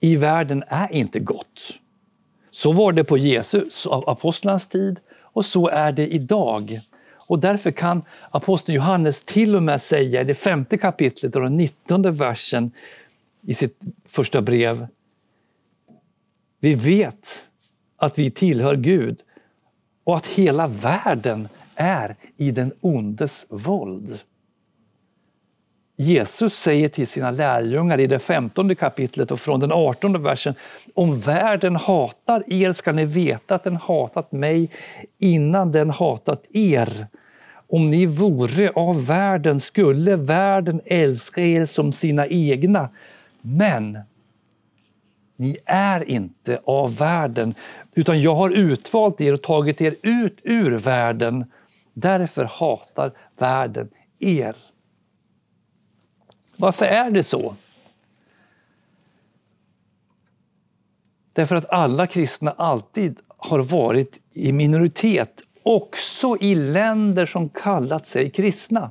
i 0.00 0.16
världen 0.16 0.64
är 0.68 0.92
inte 0.92 1.20
gott. 1.20 1.78
Så 2.50 2.72
var 2.72 2.92
det 2.92 3.04
på 3.04 3.18
Jesus, 3.18 3.86
apostlarnas 3.86 4.66
tid 4.66 5.00
och 5.20 5.46
så 5.46 5.68
är 5.68 5.92
det 5.92 6.06
idag. 6.06 6.80
Och 7.10 7.38
därför 7.38 7.70
kan 7.70 8.02
aposteln 8.30 8.76
Johannes 8.76 9.24
till 9.24 9.56
och 9.56 9.62
med 9.62 9.82
säga 9.82 10.20
i 10.20 10.24
det 10.24 10.34
femte 10.34 10.78
kapitlet 10.78 11.36
och 11.36 11.42
den 11.42 11.56
nittonde 11.56 12.10
versen 12.10 12.70
i 13.42 13.54
sitt 13.54 13.80
första 14.04 14.42
brev. 14.42 14.86
Vi 16.60 16.74
vet 16.74 17.48
att 17.96 18.18
vi 18.18 18.30
tillhör 18.30 18.76
Gud 18.76 19.18
och 20.04 20.16
att 20.16 20.26
hela 20.26 20.66
världen 20.66 21.48
är 21.74 22.16
i 22.36 22.50
den 22.50 22.72
ondes 22.80 23.46
våld. 23.48 24.20
Jesus 26.00 26.54
säger 26.54 26.88
till 26.88 27.06
sina 27.06 27.30
lärjungar 27.30 28.00
i 28.00 28.06
det 28.06 28.18
femtonde 28.18 28.74
kapitlet 28.74 29.30
och 29.30 29.40
från 29.40 29.60
den 29.60 29.72
artonde 29.72 30.18
versen 30.18 30.54
Om 30.94 31.20
världen 31.20 31.76
hatar 31.76 32.52
er 32.52 32.72
ska 32.72 32.92
ni 32.92 33.04
veta 33.04 33.54
att 33.54 33.64
den 33.64 33.76
hatat 33.76 34.32
mig 34.32 34.70
innan 35.18 35.72
den 35.72 35.90
hatat 35.90 36.44
er. 36.52 37.06
Om 37.68 37.90
ni 37.90 38.06
vore 38.06 38.70
av 38.70 39.06
världen 39.06 39.60
skulle 39.60 40.16
världen 40.16 40.80
älska 40.84 41.40
er 41.40 41.66
som 41.66 41.92
sina 41.92 42.26
egna. 42.26 42.88
Men 43.40 43.98
ni 45.36 45.56
är 45.66 46.10
inte 46.10 46.60
av 46.64 46.96
världen, 46.96 47.54
utan 47.94 48.22
jag 48.22 48.34
har 48.34 48.50
utvalt 48.50 49.20
er 49.20 49.34
och 49.34 49.42
tagit 49.42 49.80
er 49.80 49.96
ut 50.02 50.38
ur 50.42 50.70
världen. 50.70 51.44
Därför 51.94 52.44
hatar 52.44 53.12
världen 53.38 53.88
er. 54.18 54.56
Varför 56.60 56.84
är 56.84 57.10
det 57.10 57.22
så? 57.22 57.54
Därför 61.32 61.56
att 61.56 61.70
alla 61.70 62.06
kristna 62.06 62.50
alltid 62.50 63.18
har 63.36 63.58
varit 63.58 64.18
i 64.32 64.52
minoritet, 64.52 65.42
också 65.62 66.36
i 66.40 66.54
länder 66.54 67.26
som 67.26 67.48
kallat 67.48 68.06
sig 68.06 68.30
kristna. 68.30 68.90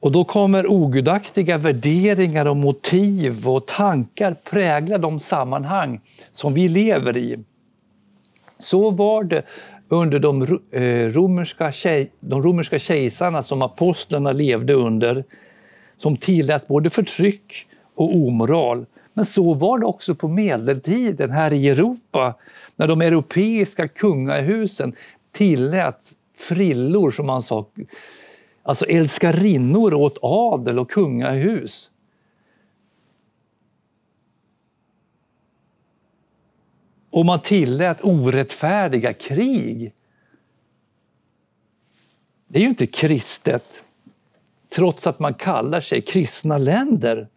Och 0.00 0.12
då 0.12 0.24
kommer 0.24 0.66
ogudaktiga 0.66 1.58
värderingar 1.58 2.46
och 2.46 2.56
motiv 2.56 3.48
och 3.48 3.66
tankar 3.66 4.34
prägla 4.34 4.98
de 4.98 5.20
sammanhang 5.20 6.00
som 6.30 6.54
vi 6.54 6.68
lever 6.68 7.16
i. 7.16 7.44
Så 8.58 8.90
var 8.90 9.24
det 9.24 9.42
under 9.92 10.18
de 10.18 10.42
eh, 10.70 11.06
romerska, 11.12 11.72
romerska, 11.72 12.10
de 12.20 12.42
romerska 12.42 12.78
kejsarna 12.78 13.42
som 13.42 13.62
apostlarna 13.62 14.32
levde 14.32 14.74
under, 14.74 15.24
som 15.96 16.16
tillät 16.16 16.68
både 16.68 16.90
förtryck 16.90 17.66
och 17.94 18.16
omoral. 18.16 18.86
Men 19.14 19.26
så 19.26 19.54
var 19.54 19.78
det 19.78 19.86
också 19.86 20.14
på 20.14 20.28
medeltiden 20.28 21.30
här 21.30 21.52
i 21.52 21.68
Europa, 21.68 22.34
när 22.76 22.88
de 22.88 23.00
europeiska 23.00 23.88
kungahusen 23.88 24.92
tillät 25.32 26.12
frillor, 26.38 27.10
som 27.10 27.26
man 27.26 27.42
sa, 27.42 27.66
alltså 28.62 28.86
älskarinnor 28.86 29.94
åt 29.94 30.18
adel 30.22 30.78
och 30.78 30.90
kungahus. 30.90 31.89
Och 37.10 37.26
man 37.26 37.40
tillät 37.40 38.04
orättfärdiga 38.04 39.12
krig. 39.12 39.92
Det 42.48 42.58
är 42.58 42.62
ju 42.62 42.68
inte 42.68 42.86
kristet, 42.86 43.82
trots 44.68 45.06
att 45.06 45.18
man 45.18 45.34
kallar 45.34 45.80
sig 45.80 46.02
kristna 46.02 46.58
länder. 46.58 47.28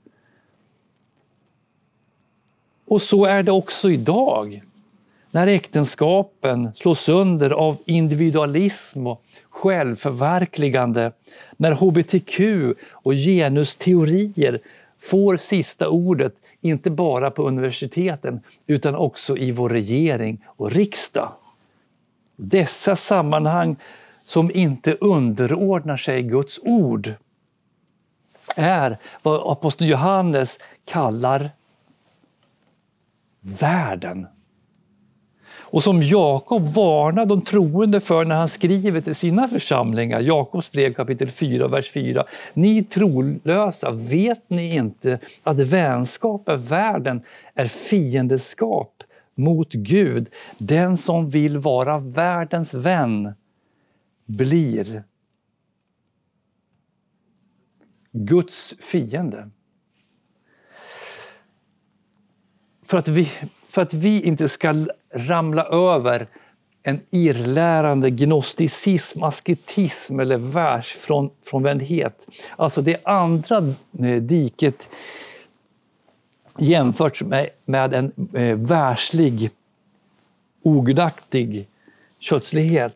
Och 2.86 3.02
så 3.02 3.26
är 3.26 3.44
det 3.44 3.52
också 3.52 3.92
idag 3.92 4.62
när 5.32 5.48
äktenskapen 5.48 6.72
slås 6.76 7.00
sönder 7.00 7.50
av 7.50 7.78
individualism 7.86 9.08
och 9.08 9.24
självförverkligande, 9.50 11.12
när 11.58 11.72
hbtq 11.72 12.40
och 12.90 13.14
genusteorier 13.14 14.60
får 15.04 15.38
sista 15.38 15.90
ordet, 15.90 16.36
inte 16.62 16.92
bara 16.92 17.32
på 17.32 17.48
universiteten 17.48 18.42
utan 18.68 18.96
också 18.96 19.38
i 19.38 19.52
vår 19.52 19.70
regering 19.70 20.46
och 20.46 20.72
riksdag. 20.72 21.32
Dessa 22.36 22.96
sammanhang 22.96 23.76
som 24.24 24.52
inte 24.52 24.94
underordnar 24.94 25.98
sig 25.98 26.24
Guds 26.24 26.60
ord 26.64 27.14
är 28.56 28.98
vad 29.22 29.52
aposteln 29.52 29.90
Johannes 29.90 30.58
kallar 30.86 31.50
världen 33.40 34.28
och 35.74 35.84
som 35.84 36.04
Jakob 36.04 36.64
varnar 36.64 37.26
de 37.26 37.42
troende 37.42 38.00
för 38.00 38.26
när 38.26 38.36
han 38.36 38.50
skriver 38.50 39.02
till 39.02 39.16
sina 39.16 39.48
församlingar. 39.48 40.20
Jakobs 40.20 40.72
brev 40.72 40.94
kapitel 40.94 41.30
4, 41.30 41.68
vers 41.68 41.92
4. 41.92 42.26
Ni 42.54 42.84
trolösa, 42.84 43.92
vet 43.92 44.50
ni 44.50 44.76
inte 44.76 45.20
att 45.44 45.60
vänskap 45.60 46.48
med 46.48 46.66
världen 46.66 47.22
är 47.54 47.68
fiendeskap 47.68 49.04
mot 49.36 49.74
Gud? 49.74 50.30
Den 50.58 50.98
som 50.98 51.30
vill 51.30 51.58
vara 51.58 52.00
världens 52.00 52.74
vän 52.74 53.34
blir 54.26 55.04
Guds 58.12 58.76
fiende. 58.80 59.50
För 62.86 62.98
att 62.98 63.08
vi, 63.08 63.32
för 63.70 63.82
att 63.82 63.94
vi 63.94 64.22
inte 64.22 64.50
ska 64.50 64.86
ramla 65.14 65.66
över 65.66 66.28
en 66.84 67.00
irrlärande 67.10 68.10
gnosticism, 68.10 69.24
asketism 69.24 70.20
eller 70.20 70.38
världsfrånvändhet. 70.38 72.28
Alltså 72.56 72.82
det 72.82 72.98
andra 73.06 73.58
eh, 74.00 74.16
diket 74.16 74.90
jämfört 76.58 77.22
med, 77.22 77.50
med 77.66 77.94
en 77.94 78.12
eh, 78.34 78.56
världslig, 78.56 79.50
ogudaktig 80.64 81.68
kötslighet 82.20 82.96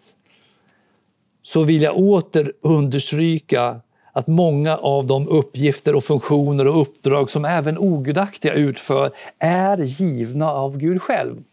så 1.44 1.64
vill 1.64 1.82
jag 1.82 1.98
åter 1.98 2.54
understryka 2.62 3.82
att 4.12 4.28
många 4.28 4.78
av 4.78 5.08
de 5.08 5.28
uppgifter 5.28 5.96
och 5.96 6.04
funktioner 6.04 6.68
och 6.68 6.82
uppdrag 6.82 7.30
som 7.30 7.46
även 7.46 7.78
ogudaktiga 7.78 8.54
utför 8.54 9.12
är 9.40 9.78
givna 9.78 10.52
av 10.52 10.78
Gud 10.78 11.02
själv. 11.02 11.44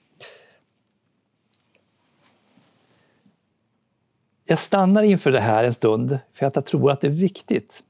Jag 4.47 4.59
stannar 4.59 5.03
inför 5.03 5.33
det 5.33 5.41
här 5.41 5.65
en 5.65 5.75
stund 5.75 6.19
för 6.33 6.47
att 6.47 6.57
jag 6.57 6.65
tror 6.65 6.91
att 6.91 7.01
det 7.01 7.07
är 7.07 7.11
viktigt. 7.11 7.83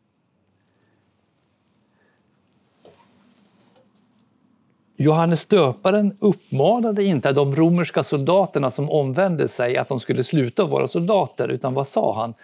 Johannes 4.97 5.47
döparen 5.47 6.17
uppmanade 6.21 7.05
inte 7.05 7.33
de 7.33 7.57
romerska 7.57 8.03
soldaterna 8.03 8.71
som 8.71 8.91
omvände 8.91 9.49
sig 9.49 9.77
att 9.77 9.89
de 9.89 10.01
skulle 10.01 10.25
sluta 10.25 10.65
vara 10.65 10.89
soldater, 10.89 11.49
utan 11.49 11.75
vad 11.75 11.89
sa 11.89 12.15
han? 12.21 12.35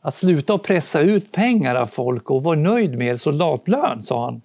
Att 0.00 0.14
sluta 0.14 0.54
och 0.54 0.62
pressa 0.62 1.00
ut 1.00 1.32
pengar 1.32 1.74
av 1.74 1.86
folk 1.86 2.30
och 2.30 2.42
vara 2.42 2.58
nöjd 2.58 2.98
med 2.98 3.06
er 3.06 3.16
soldatlön, 3.16 4.02
sa 4.02 4.24
han. 4.24 4.42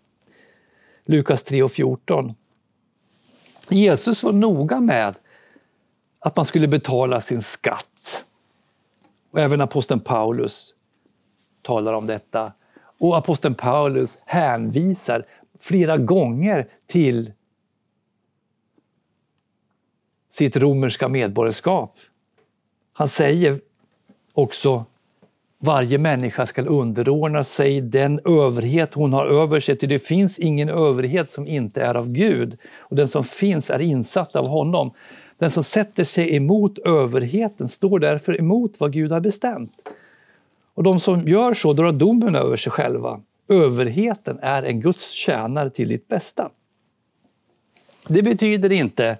Lukas 1.05 1.43
3 1.43 1.63
och 1.63 1.71
14. 1.71 2.33
Jesus 3.69 4.23
var 4.23 4.31
noga 4.31 4.79
med 4.79 5.15
att 6.19 6.35
man 6.35 6.45
skulle 6.45 6.67
betala 6.67 7.21
sin 7.21 7.41
skatt. 7.41 7.88
Och 9.31 9.39
även 9.39 9.61
aposteln 9.61 9.99
Paulus 9.99 10.73
talar 11.61 11.93
om 11.93 12.05
detta. 12.05 12.53
Och 12.99 13.17
aposteln 13.17 13.55
Paulus 13.55 14.21
hänvisar 14.25 15.25
flera 15.59 15.97
gånger 15.97 16.67
till 16.87 17.33
sitt 20.31 20.57
romerska 20.57 21.07
medborgarskap. 21.07 21.97
Han 22.93 23.07
säger 23.07 23.59
också 24.33 24.85
varje 25.59 25.97
människa 25.97 26.45
ska 26.45 26.61
underordna 26.61 27.43
sig 27.43 27.81
den 27.81 28.19
överhet 28.25 28.93
hon 28.93 29.13
har 29.13 29.25
över 29.25 29.59
sig, 29.59 29.77
till 29.77 29.89
det 29.89 29.99
finns 29.99 30.39
ingen 30.39 30.69
överhet 30.69 31.29
som 31.29 31.47
inte 31.47 31.81
är 31.81 31.95
av 31.95 32.09
Gud. 32.09 32.57
Och 32.77 32.95
den 32.95 33.07
som 33.07 33.23
finns 33.23 33.69
är 33.69 33.79
insatt 33.79 34.35
av 34.35 34.47
honom. 34.47 34.91
Den 35.39 35.51
som 35.51 35.63
sätter 35.63 36.03
sig 36.03 36.35
emot 36.35 36.77
överheten 36.77 37.69
står 37.69 37.99
därför 37.99 38.39
emot 38.39 38.79
vad 38.79 38.93
Gud 38.93 39.11
har 39.11 39.19
bestämt. 39.19 39.89
Och 40.73 40.83
de 40.83 40.99
som 40.99 41.27
gör 41.27 41.53
så 41.53 41.73
drar 41.73 41.91
domen 41.91 42.35
över 42.35 42.57
sig 42.57 42.71
själva. 42.71 43.21
Överheten 43.47 44.39
är 44.41 44.63
en 44.63 44.81
Guds 44.81 45.09
tjänare 45.11 45.69
till 45.69 45.87
ditt 45.87 46.07
bästa. 46.07 46.49
Det 48.07 48.21
betyder 48.21 48.71
inte, 48.71 49.17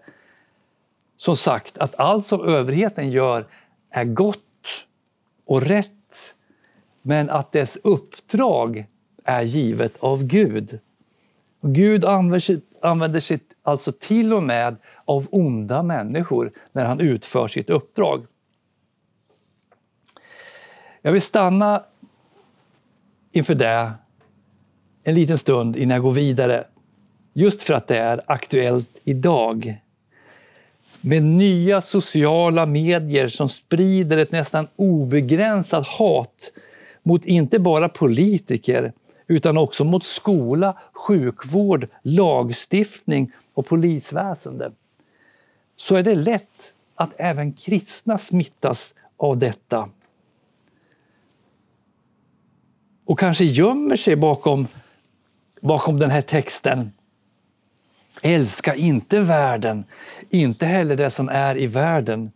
som 1.17 1.35
sagt, 1.35 1.77
att 1.77 1.99
allt 1.99 2.25
som 2.25 2.41
överheten 2.41 3.11
gör 3.11 3.47
är 3.89 4.05
gott 4.05 4.85
och 5.45 5.61
rätt 5.61 6.35
men 7.01 7.29
att 7.29 7.51
dess 7.51 7.77
uppdrag 7.83 8.85
är 9.23 9.41
givet 9.41 9.97
av 9.99 10.23
Gud. 10.23 10.79
Gud 11.61 12.05
använder 12.05 12.39
sig, 12.39 12.61
använder 12.81 13.19
sig 13.19 13.39
alltså 13.63 13.91
till 13.91 14.33
och 14.33 14.43
med 14.43 14.75
av 15.05 15.27
onda 15.31 15.83
människor 15.83 16.51
när 16.71 16.85
han 16.85 16.99
utför 16.99 17.47
sitt 17.47 17.69
uppdrag. 17.69 18.25
Jag 21.01 21.11
vill 21.11 21.21
stanna 21.21 21.83
inför 23.31 23.55
det 23.55 23.91
en 25.03 25.15
liten 25.15 25.37
stund 25.37 25.75
innan 25.75 25.95
jag 25.95 26.03
går 26.03 26.11
vidare. 26.11 26.67
Just 27.33 27.63
för 27.63 27.73
att 27.73 27.87
det 27.87 27.97
är 27.97 28.21
aktuellt 28.25 28.89
idag. 29.03 29.77
Med 31.01 31.23
nya 31.23 31.81
sociala 31.81 32.65
medier 32.65 33.27
som 33.27 33.49
sprider 33.49 34.17
ett 34.17 34.31
nästan 34.31 34.67
obegränsat 34.75 35.87
hat 35.87 36.51
mot 37.03 37.25
inte 37.25 37.59
bara 37.59 37.89
politiker 37.89 38.93
utan 39.29 39.57
också 39.57 39.83
mot 39.83 40.03
skola, 40.03 40.77
sjukvård, 40.93 41.87
lagstiftning 42.01 43.31
och 43.53 43.65
polisväsende. 43.65 44.71
Så 45.75 45.95
är 45.95 46.03
det 46.03 46.15
lätt 46.15 46.73
att 46.95 47.09
även 47.17 47.53
kristna 47.53 48.17
smittas 48.17 48.93
av 49.17 49.37
detta. 49.37 49.89
Och 53.05 53.19
kanske 53.19 53.45
gömmer 53.45 53.95
sig 53.95 54.15
bakom, 54.15 54.67
bakom 55.61 55.99
den 55.99 56.09
här 56.09 56.21
texten. 56.21 56.91
Älska 58.21 58.75
inte 58.75 59.19
världen, 59.19 59.85
inte 60.29 60.65
heller 60.65 60.95
det 60.95 61.09
som 61.09 61.29
är 61.29 61.57
i 61.57 61.67
världen. 61.67 62.31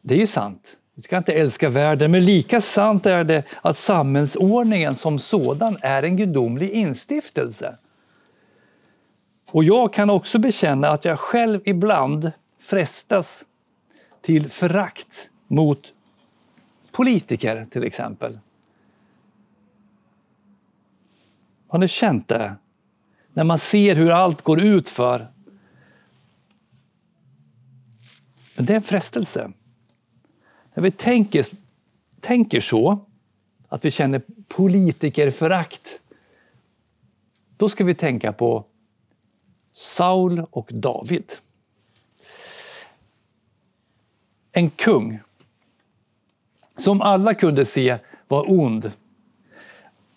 Det 0.00 0.14
är 0.14 0.18
ju 0.18 0.26
sant. 0.26 0.76
Vi 0.98 1.02
ska 1.02 1.16
inte 1.18 1.32
älska 1.32 1.68
världen, 1.68 2.10
men 2.10 2.24
lika 2.24 2.60
sant 2.60 3.06
är 3.06 3.24
det 3.24 3.44
att 3.62 3.76
samhällsordningen 3.76 4.96
som 4.96 5.18
sådan 5.18 5.76
är 5.80 6.02
en 6.02 6.16
gudomlig 6.16 6.70
instiftelse. 6.70 7.76
Och 9.50 9.64
jag 9.64 9.92
kan 9.92 10.10
också 10.10 10.38
bekänna 10.38 10.88
att 10.88 11.04
jag 11.04 11.18
själv 11.18 11.60
ibland 11.64 12.32
frestas 12.60 13.44
till 14.20 14.50
förakt 14.50 15.30
mot 15.46 15.92
politiker 16.90 17.66
till 17.70 17.84
exempel. 17.84 18.38
Har 21.68 21.78
ni 21.78 21.88
känt 21.88 22.28
det? 22.28 22.54
När 23.32 23.44
man 23.44 23.58
ser 23.58 23.96
hur 23.96 24.10
allt 24.10 24.42
går 24.42 24.60
ut 24.60 24.88
för. 24.88 25.28
Men 28.56 28.66
det 28.66 28.72
är 28.72 28.76
en 28.76 28.82
frestelse. 28.82 29.52
När 30.78 30.82
vi 30.82 30.90
tänker, 30.90 31.46
tänker 32.20 32.60
så, 32.60 32.98
att 33.68 33.84
vi 33.84 33.90
känner 33.90 34.22
politikerförakt, 34.48 36.00
då 37.56 37.68
ska 37.68 37.84
vi 37.84 37.94
tänka 37.94 38.32
på 38.32 38.64
Saul 39.72 40.46
och 40.50 40.70
David. 40.72 41.32
En 44.52 44.70
kung 44.70 45.20
som 46.76 47.02
alla 47.02 47.34
kunde 47.34 47.64
se 47.64 47.98
var 48.28 48.50
ond 48.50 48.92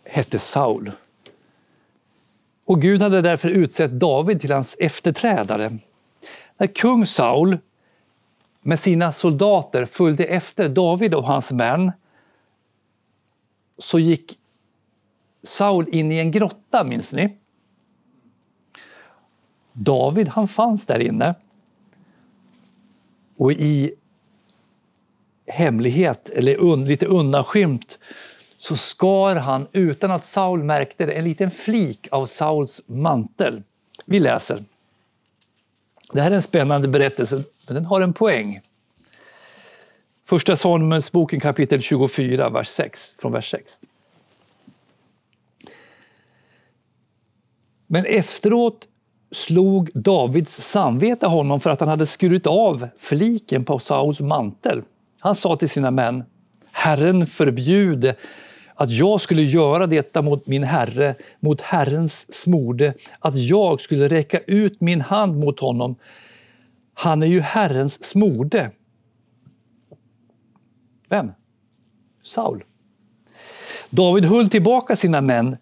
hette 0.04 0.39
Saul. 0.39 0.91
Och 2.65 2.82
Gud 2.82 3.02
hade 3.02 3.21
därför 3.21 3.50
utsett 3.50 3.91
David 3.91 4.41
till 4.41 4.52
hans 4.52 4.76
efterträdare. 4.80 5.78
När 6.58 6.67
kung 6.67 7.08
Saul 7.08 7.58
med 8.62 8.80
sina 8.80 9.12
soldater 9.12 9.86
följde 9.86 10.24
efter 10.24 10.69
David 10.69 11.13
och 11.13 11.24
hans 11.24 11.52
män 11.52 11.91
så 13.78 14.00
gick 14.00 14.38
Saul 15.43 15.89
in 15.89 16.12
i 16.12 16.17
en 16.17 16.32
grotta, 16.32 16.84
minns 16.84 17.13
ni? 17.13 17.38
David 19.74 20.28
han 20.28 20.47
fanns 20.47 20.86
där 20.86 21.00
inne. 21.00 21.36
Och 23.38 23.52
i 23.52 23.93
hemlighet, 25.47 26.30
eller 26.30 26.60
un, 26.60 26.86
lite 26.86 27.06
undanskymt, 27.06 28.00
så 28.58 28.76
skar 28.76 29.36
han, 29.36 29.67
utan 29.71 30.12
att 30.12 30.26
Saul 30.26 30.63
märkte 30.63 31.06
det, 31.06 31.13
en 31.13 31.24
liten 31.24 31.52
flik 31.52 32.08
av 32.12 32.26
Sauls 32.26 32.82
mantel. 32.86 33.63
Vi 34.06 34.19
läser. 34.19 34.63
Det 36.13 36.21
här 36.21 36.32
är 36.32 36.36
en 36.36 36.41
spännande 36.41 36.88
berättelse, 36.88 37.43
men 37.71 37.75
den 37.75 37.86
har 37.86 38.01
en 38.01 38.13
poäng. 38.13 38.62
Första 40.25 40.55
Samuelsboken 40.55 41.39
kapitel 41.39 41.81
24, 41.81 42.49
vers 42.49 42.67
6, 42.67 43.15
från 43.17 43.31
vers 43.31 43.51
6. 43.51 43.79
Men 47.88 48.05
efteråt 48.05 48.88
slog 49.31 49.89
Davids 49.93 50.62
samvete 50.62 51.27
honom 51.27 51.60
för 51.60 51.69
att 51.69 51.79
han 51.79 51.89
hade 51.89 52.05
skurit 52.05 52.47
av 52.47 52.88
fliken 52.97 53.65
på 53.65 53.79
Sauls 53.79 54.19
mantel. 54.19 54.81
Han 55.19 55.36
sa 55.36 55.55
till 55.55 55.69
sina 55.69 55.91
män, 55.91 56.23
Herren 56.71 57.27
förbjude 57.27 58.15
att 58.75 58.91
jag 58.91 59.21
skulle 59.21 59.43
göra 59.43 59.88
detta 59.88 60.21
mot 60.21 60.47
min 60.47 60.63
herre, 60.63 61.15
mot 61.39 61.62
Herrens 61.62 62.34
smorde, 62.34 62.93
att 63.19 63.36
jag 63.36 63.81
skulle 63.81 64.07
räcka 64.07 64.39
ut 64.39 64.81
min 64.81 65.01
hand 65.01 65.39
mot 65.39 65.60
honom. 65.60 65.95
Han 66.93 67.23
är 67.23 67.27
ju 67.27 67.39
Herrens 67.39 68.04
smorde. 68.04 68.71
Vem? 71.10 71.32
Saul. 72.23 72.63
David 73.89 74.25
höll 74.25 74.49
tillbaka 74.49 74.95
sina 74.95 75.21
män 75.21 75.58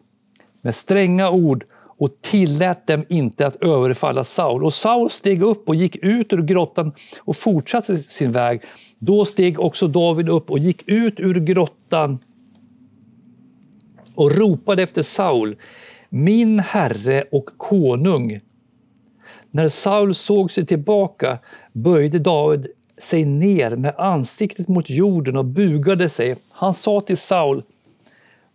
med 0.62 0.76
stränga 0.76 1.30
ord 1.30 1.65
och 2.00 2.22
tillät 2.22 2.88
dem 2.88 3.06
inte 3.10 3.48
att 3.48 3.56
överfalla 3.56 4.24
Saul. 4.24 4.63
Och 4.63 4.74
Saul 4.74 5.10
steg 5.10 5.42
upp 5.42 5.70
och 5.70 5.76
gick 5.76 5.96
ut 5.96 6.34
ur 6.34 6.42
grottan 6.42 6.92
och 7.20 7.36
fortsatte 7.36 7.98
sin 7.98 8.32
väg. 8.32 8.62
Då 9.00 9.26
steg 9.26 9.60
också 9.60 9.88
David 9.88 10.30
upp 10.30 10.52
och 10.52 10.60
gick 10.60 10.84
ut 10.88 11.20
ur 11.20 11.39
grottan 11.39 12.20
och 14.15 14.32
ropade 14.32 14.84
efter 14.84 15.04
Saul, 15.04 15.56
min 16.10 16.60
herre 16.60 17.24
och 17.32 17.46
konung. 17.58 18.39
När 19.52 19.70
Saul 19.70 20.16
såg 20.16 20.52
sig 20.52 20.66
tillbaka 20.66 21.40
böjde 21.74 22.20
David 22.20 22.68
sig 23.02 23.26
ner 23.26 23.76
med 23.76 23.94
ansiktet 23.98 24.68
mot 24.68 24.90
jorden 24.90 25.38
och 25.38 25.46
bugade 25.46 26.10
sig. 26.10 26.36
Han 26.52 26.74
sa 26.74 27.02
till 27.02 27.18
Saul, 27.18 27.64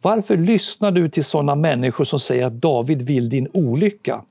varför 0.02 0.36
lyssnar 0.36 0.90
du 0.90 1.08
till 1.08 1.24
sådana 1.24 1.54
människor 1.54 2.04
som 2.04 2.20
säger 2.20 2.46
att 2.46 2.60
David 2.60 3.02
vill 3.02 3.28
din 3.28 3.48
olycka? 3.52 4.22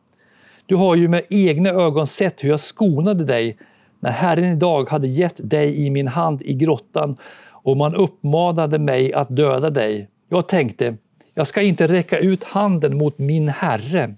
Du 0.65 0.75
har 0.75 0.95
ju 0.95 1.07
med 1.07 1.23
egna 1.29 1.69
ögon 1.69 2.07
sett 2.07 2.43
hur 2.43 2.49
jag 2.49 2.59
skonade 2.59 3.23
dig 3.23 3.57
när 3.99 4.11
Herren 4.11 4.53
idag 4.53 4.89
hade 4.89 5.07
gett 5.07 5.49
dig 5.49 5.85
i 5.85 5.89
min 5.89 6.07
hand 6.07 6.41
i 6.41 6.53
grottan 6.53 7.17
och 7.45 7.77
man 7.77 7.95
uppmanade 7.95 8.79
mig 8.79 9.13
att 9.13 9.35
döda 9.35 9.69
dig. 9.69 10.09
Jag 10.29 10.47
tänkte, 10.47 10.97
jag 11.33 11.47
ska 11.47 11.61
inte 11.61 11.87
räcka 11.87 12.17
ut 12.17 12.43
handen 12.43 12.97
mot 12.97 13.17
min 13.17 13.49
Herre. 13.49 14.15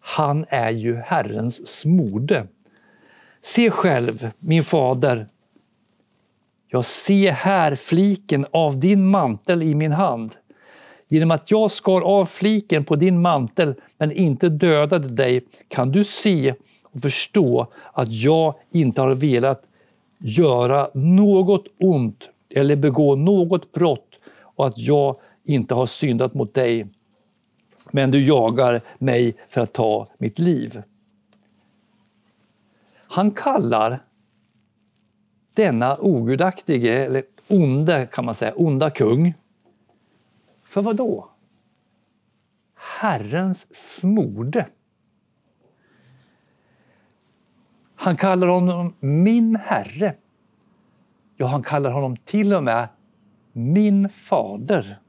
Han 0.00 0.44
är 0.48 0.70
ju 0.70 0.96
Herrens 0.96 1.66
smorde. 1.66 2.46
Se 3.42 3.70
själv, 3.70 4.30
min 4.38 4.64
fader, 4.64 5.28
jag 6.68 6.84
ser 6.84 7.32
här 7.32 7.74
fliken 7.74 8.46
av 8.50 8.80
din 8.80 9.06
mantel 9.06 9.62
i 9.62 9.74
min 9.74 9.92
hand. 9.92 10.34
Genom 11.08 11.30
att 11.30 11.50
jag 11.50 11.70
skar 11.70 12.00
av 12.00 12.26
fliken 12.26 12.84
på 12.84 12.96
din 12.96 13.20
mantel 13.20 13.74
men 13.98 14.12
inte 14.12 14.48
dödade 14.48 15.08
dig 15.08 15.44
kan 15.68 15.92
du 15.92 16.04
se 16.04 16.54
och 16.82 17.00
förstå 17.00 17.66
att 17.92 18.12
jag 18.12 18.54
inte 18.72 19.00
har 19.00 19.14
velat 19.14 19.62
göra 20.18 20.90
något 20.94 21.64
ont 21.78 22.28
eller 22.54 22.76
begå 22.76 23.16
något 23.16 23.72
brott 23.72 24.18
och 24.56 24.66
att 24.66 24.78
jag 24.78 25.16
inte 25.44 25.74
har 25.74 25.86
syndat 25.86 26.34
mot 26.34 26.54
dig. 26.54 26.86
Men 27.90 28.10
du 28.10 28.26
jagar 28.26 28.80
mig 28.98 29.36
för 29.48 29.60
att 29.60 29.72
ta 29.72 30.08
mitt 30.18 30.38
liv. 30.38 30.82
Han 32.94 33.30
kallar 33.30 34.02
denna 35.54 35.96
ogudaktige, 36.00 37.04
eller 37.04 37.24
onde 37.48 38.08
kan 38.12 38.24
man 38.24 38.34
säga, 38.34 38.54
onda 38.54 38.90
kung, 38.90 39.34
för 40.64 40.82
vad 40.82 40.96
då? 40.96 41.30
Herrens 42.74 43.76
smorde. 43.76 44.66
Han 47.94 48.16
kallar 48.16 48.46
honom 48.46 48.94
min 49.00 49.56
herre. 49.56 50.14
Ja, 51.36 51.46
han 51.46 51.62
kallar 51.62 51.90
honom 51.90 52.16
till 52.16 52.54
och 52.54 52.64
med 52.64 52.88
min 53.52 54.08
fader. 54.08 55.00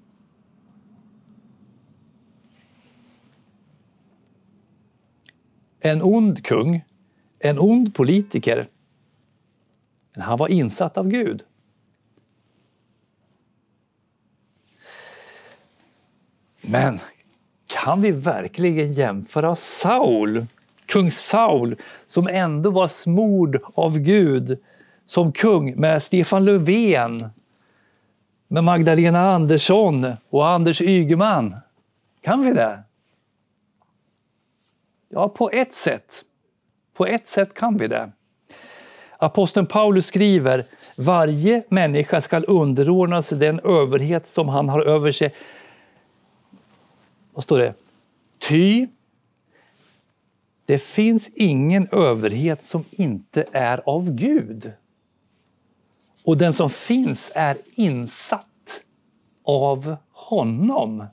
En 5.81 6.01
ond 6.01 6.45
kung, 6.45 6.81
en 7.39 7.59
ond 7.59 7.95
politiker, 7.95 8.67
men 10.13 10.23
han 10.23 10.37
var 10.37 10.47
insatt 10.47 10.97
av 10.97 11.07
Gud. 11.07 11.43
Men 16.61 16.99
kan 17.67 18.01
vi 18.01 18.11
verkligen 18.11 18.93
jämföra 18.93 19.55
Saul, 19.55 20.45
kung 20.85 21.11
Saul, 21.11 21.75
som 22.07 22.27
ändå 22.27 22.69
var 22.69 22.87
smord 22.87 23.59
av 23.73 23.99
Gud 23.99 24.59
som 25.05 25.31
kung 25.31 25.75
med 25.75 26.03
Stefan 26.03 26.45
Löfven, 26.45 27.29
med 28.47 28.63
Magdalena 28.63 29.31
Andersson 29.31 30.05
och 30.29 30.47
Anders 30.47 30.81
Ygeman? 30.81 31.55
Kan 32.21 32.41
vi 32.41 32.53
det? 32.53 32.83
Ja, 35.13 35.30
på 35.30 35.50
ett 35.50 35.74
sätt. 35.74 36.26
På 36.93 37.06
ett 37.06 37.28
sätt 37.28 37.54
kan 37.54 37.78
vi 37.78 37.88
det. 37.88 38.12
Aposteln 39.17 39.65
Paulus 39.65 40.06
skriver 40.06 40.65
varje 40.97 41.63
människa 41.69 42.21
ska 42.21 42.39
underordna 42.39 43.21
sig 43.21 43.38
den 43.38 43.60
överhet 43.60 44.28
som 44.28 44.50
han 44.50 44.69
har 44.69 44.82
över 44.82 45.12
sig. 45.12 45.36
Vad 47.34 47.43
står 47.43 47.60
det? 47.60 47.74
Ty 48.39 48.88
det 50.65 50.78
finns 50.78 51.30
ingen 51.36 51.88
överhet 51.91 52.67
som 52.67 52.84
inte 52.91 53.45
är 53.52 53.89
av 53.89 54.12
Gud. 54.12 54.71
Och 56.24 56.38
den 56.38 56.54
som 56.54 56.69
finns 56.69 57.32
är 57.36 57.58
insatt 57.76 58.82
av 59.43 59.95
honom. 60.12 61.06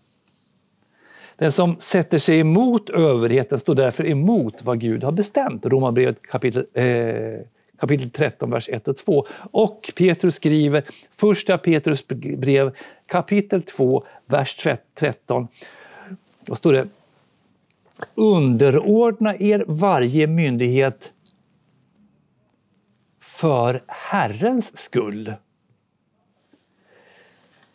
Den 1.39 1.53
som 1.53 1.77
sätter 1.79 2.19
sig 2.19 2.39
emot 2.39 2.91
överheten 2.91 3.59
står 3.59 3.75
därför 3.75 4.07
emot 4.07 4.63
vad 4.63 4.81
Gud 4.81 5.05
har 5.05 5.13
bestämt. 5.13 5.67
Romarbrevet 5.67 6.23
kapitel, 6.23 6.67
eh, 6.75 7.41
kapitel 7.81 8.11
13, 8.11 8.51
vers 8.51 8.69
1 8.69 8.89
och 8.89 8.97
2. 8.97 9.27
Och 9.51 9.93
Petrus 9.97 10.35
skriver, 10.35 10.83
första 11.17 11.59
Petrus 11.59 12.07
brev 12.37 12.75
kapitel 13.07 13.63
2, 13.63 14.05
vers 14.27 14.67
13. 14.95 15.49
Då 16.41 16.55
står 16.55 16.73
det 16.73 16.89
Underordna 18.15 19.37
er 19.37 19.65
varje 19.69 20.27
myndighet 20.27 21.13
för 23.21 23.83
Herrens 23.87 24.79
skull 24.79 25.33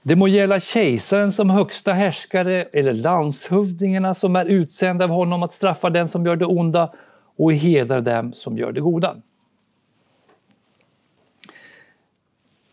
det 0.04 0.16
må 0.16 0.28
gälla 0.28 0.60
kejsaren 0.60 1.32
som 1.32 1.50
högsta 1.50 1.94
härskare 1.94 2.63
eller 2.63 2.94
landshövdingarna 2.94 4.13
som 4.13 4.36
är 4.36 4.46
utsända 4.46 5.06
av 5.06 5.12
honom 5.12 5.44
att 5.44 5.54
straffa 5.54 5.89
den 5.89 6.08
som 6.08 6.26
gör 6.26 6.36
det 6.36 6.46
onda 6.46 6.94
och 7.36 7.54
hedra 7.54 8.02
dem 8.02 8.34
som 8.34 8.58
gör 8.58 8.72
det 8.72 8.82
goda. 8.82 9.16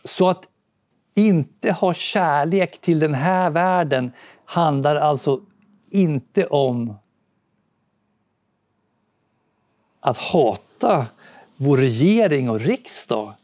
Så 0.05 0.29
att 0.29 0.49
inte 1.15 1.73
ha 1.73 1.95
kärlek 1.95 2.81
till 2.81 2.99
den 2.99 3.15
här 3.15 3.51
världen 3.51 4.13
handlar 4.45 4.97
alltså 4.97 5.41
inte 5.91 6.47
om 6.47 6.95
att 10.01 10.19
hata 10.19 11.07
vår 11.57 11.77
regering 11.77 12.51
och 12.51 12.61
riksdag 12.61 13.35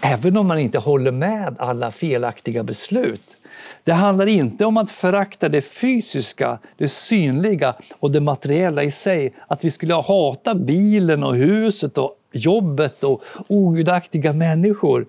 Även 0.00 0.36
om 0.36 0.46
man 0.46 0.58
inte 0.58 0.78
håller 0.78 1.10
med 1.10 1.56
alla 1.58 1.90
felaktiga 1.90 2.62
beslut. 2.62 3.36
Det 3.84 3.92
handlar 3.92 4.26
inte 4.26 4.64
om 4.64 4.76
att 4.76 4.90
förakta 4.90 5.48
det 5.48 5.62
fysiska, 5.62 6.58
det 6.76 6.88
synliga 6.88 7.74
och 7.98 8.10
det 8.10 8.20
materiella 8.20 8.82
i 8.82 8.90
sig. 8.90 9.34
Att 9.46 9.64
vi 9.64 9.70
skulle 9.70 9.94
hata 9.94 10.54
bilen 10.54 11.24
och 11.24 11.34
huset 11.34 11.98
och 11.98 12.14
jobbet 12.32 13.04
och 13.04 13.22
ogudaktiga 13.48 14.32
människor. 14.32 15.06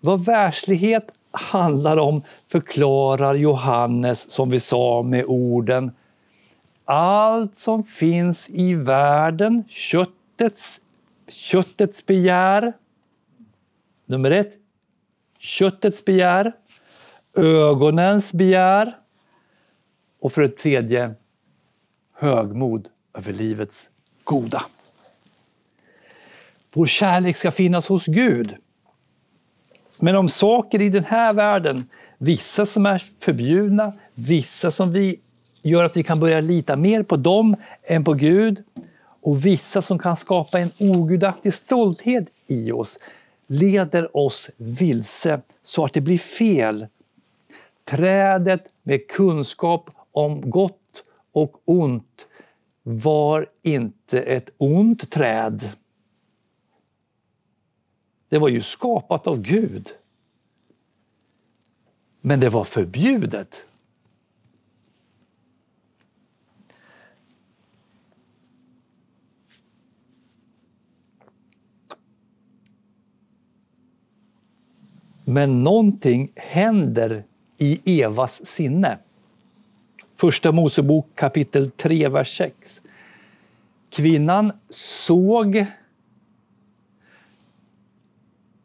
Vad 0.00 0.24
världslighet 0.24 1.08
handlar 1.30 1.96
om 1.96 2.22
förklarar 2.48 3.34
Johannes, 3.34 4.30
som 4.30 4.50
vi 4.50 4.60
sa, 4.60 5.02
med 5.02 5.24
orden 5.24 5.90
Allt 6.84 7.58
som 7.58 7.84
finns 7.84 8.50
i 8.50 8.74
världen, 8.74 9.64
köttets, 9.68 10.80
köttets 11.28 12.06
begär, 12.06 12.72
Nummer 14.06 14.30
ett, 14.30 14.52
köttets 15.38 16.04
begär, 16.04 16.52
ögonens 17.36 18.32
begär 18.32 18.96
och 20.20 20.32
för 20.32 20.42
det 20.42 20.48
tredje, 20.48 21.14
högmod 22.14 22.88
över 23.14 23.32
livets 23.32 23.90
goda. 24.24 24.62
Vår 26.72 26.86
kärlek 26.86 27.36
ska 27.36 27.50
finnas 27.50 27.88
hos 27.88 28.06
Gud. 28.06 28.56
Men 29.98 30.16
om 30.16 30.28
saker 30.28 30.82
i 30.82 30.88
den 30.88 31.04
här 31.04 31.32
världen, 31.32 31.88
vissa 32.18 32.66
som 32.66 32.86
är 32.86 33.02
förbjudna, 33.20 33.92
vissa 34.14 34.70
som 34.70 34.92
vi 34.92 35.20
gör 35.62 35.84
att 35.84 35.96
vi 35.96 36.02
kan 36.02 36.20
börja 36.20 36.40
lita 36.40 36.76
mer 36.76 37.02
på 37.02 37.16
dem 37.16 37.56
än 37.82 38.04
på 38.04 38.12
Gud 38.12 38.64
och 39.20 39.46
vissa 39.46 39.82
som 39.82 39.98
kan 39.98 40.16
skapa 40.16 40.58
en 40.58 40.70
ogudaktig 40.78 41.54
stolthet 41.54 42.24
i 42.46 42.72
oss 42.72 42.98
leder 43.52 44.16
oss 44.16 44.50
vilse 44.56 45.42
så 45.62 45.84
att 45.84 45.92
det 45.92 46.00
blir 46.00 46.18
fel. 46.18 46.86
Trädet 47.84 48.64
med 48.82 49.08
kunskap 49.08 49.90
om 50.12 50.50
gott 50.50 51.04
och 51.32 51.62
ont 51.64 52.26
var 52.82 53.50
inte 53.62 54.22
ett 54.22 54.50
ont 54.56 55.10
träd. 55.10 55.70
Det 58.28 58.38
var 58.38 58.48
ju 58.48 58.60
skapat 58.62 59.26
av 59.26 59.40
Gud. 59.40 59.90
Men 62.20 62.40
det 62.40 62.48
var 62.48 62.64
förbjudet. 62.64 63.64
Men 75.24 75.64
någonting 75.64 76.32
händer 76.36 77.24
i 77.58 78.00
Evas 78.02 78.46
sinne. 78.46 78.98
Första 80.14 80.52
Mosebok 80.52 81.06
kapitel 81.14 81.70
3, 81.70 82.08
vers 82.08 82.36
6. 82.36 82.82
Kvinnan 83.90 84.52
såg 84.68 85.66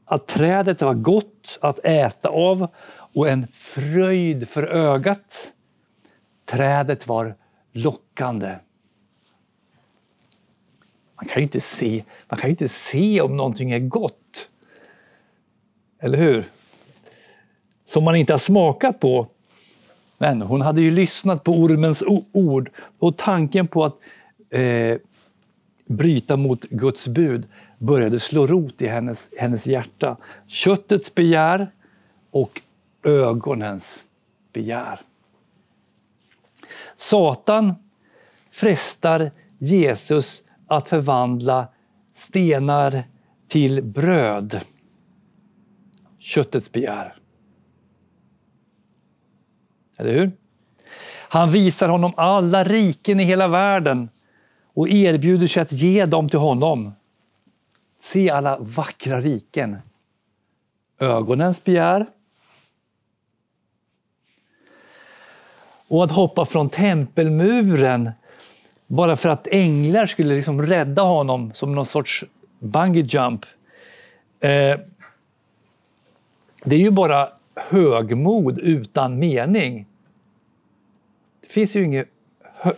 att 0.06 0.28
trädet 0.28 0.82
var 0.82 0.94
gott 0.94 1.58
att 1.62 1.80
äta 1.84 2.30
av 2.30 2.68
och 3.14 3.30
en 3.30 3.48
fröjd 3.48 4.50
för 4.50 4.64
ögat. 4.64 5.54
Trädet 6.46 7.08
var 7.08 7.36
lockande. 7.72 8.56
Man 11.16 11.26
kan 11.26 11.38
ju 11.38 11.44
inte 11.44 11.62
se, 11.62 12.04
man 12.30 12.40
kan 12.40 12.50
inte 12.50 12.70
se 12.70 13.22
om 13.22 13.38
någonting 13.38 13.72
är 13.72 13.80
gott. 13.80 14.50
Eller 16.00 16.18
hur? 16.18 16.46
Som 17.86 18.04
man 18.04 18.16
inte 18.16 18.34
har 18.34 18.38
smakat 18.38 19.00
på. 19.00 19.28
Men 20.18 20.42
hon 20.42 20.62
hade 20.62 20.82
ju 20.82 20.92
lyssnat 20.92 21.44
på 21.44 21.52
ormens 21.52 22.04
ord 22.32 22.70
och 23.00 23.18
tanken 23.18 23.68
på 23.68 23.86
att 23.86 23.96
eh, 24.50 24.98
bryta 25.86 26.38
mot 26.38 26.62
Guds 26.62 27.08
bud 27.08 27.48
började 27.78 28.20
slå 28.20 28.48
rot 28.48 28.82
i 28.82 28.88
hennes, 28.88 29.28
hennes 29.38 29.68
hjärta. 29.68 30.18
Köttets 30.48 31.16
begär 31.16 31.72
och 32.32 32.62
ögonens 33.04 34.04
begär. 34.54 35.02
Satan 36.96 37.76
frestar 38.52 39.32
Jesus 39.58 40.42
att 40.68 40.90
förvandla 40.90 41.68
stenar 42.14 43.04
till 43.48 43.84
bröd. 43.84 44.62
Köttets 46.28 46.72
begär. 46.72 47.16
Eller 49.98 50.14
hur? 50.14 50.32
Han 51.30 51.52
visar 51.52 51.90
honom 51.90 52.14
alla 52.18 52.64
riken 52.64 53.20
i 53.20 53.24
hela 53.24 53.48
världen 53.48 54.10
och 54.74 54.90
erbjuder 54.90 55.48
sig 55.48 55.62
att 55.62 55.72
ge 55.72 56.06
dem 56.06 56.30
till 56.30 56.40
honom. 56.40 56.92
Se 58.02 58.30
alla 58.30 58.58
vackra 58.58 59.22
riken. 59.22 59.78
Ögonens 61.00 61.64
begär. 61.64 62.06
Och 65.88 66.04
att 66.04 66.12
hoppa 66.12 66.46
från 66.46 66.70
tempelmuren 66.70 68.12
bara 68.88 69.16
för 69.16 69.30
att 69.30 69.48
änglar 69.48 70.06
skulle 70.06 70.36
liksom 70.36 70.62
rädda 70.62 71.02
honom 71.02 71.54
som 71.54 71.76
någon 71.76 71.86
sorts 71.86 72.24
bungee 72.60 73.04
jump. 73.04 73.46
Eh, 74.40 74.80
det 76.66 76.76
är 76.76 76.80
ju 76.80 76.92
bara 76.92 77.30
högmod 77.56 78.60
utan 78.60 79.20
mening. 79.20 79.88
Det 81.42 81.48
finns 81.48 81.76
ju 81.76 81.86
inget, 81.86 82.08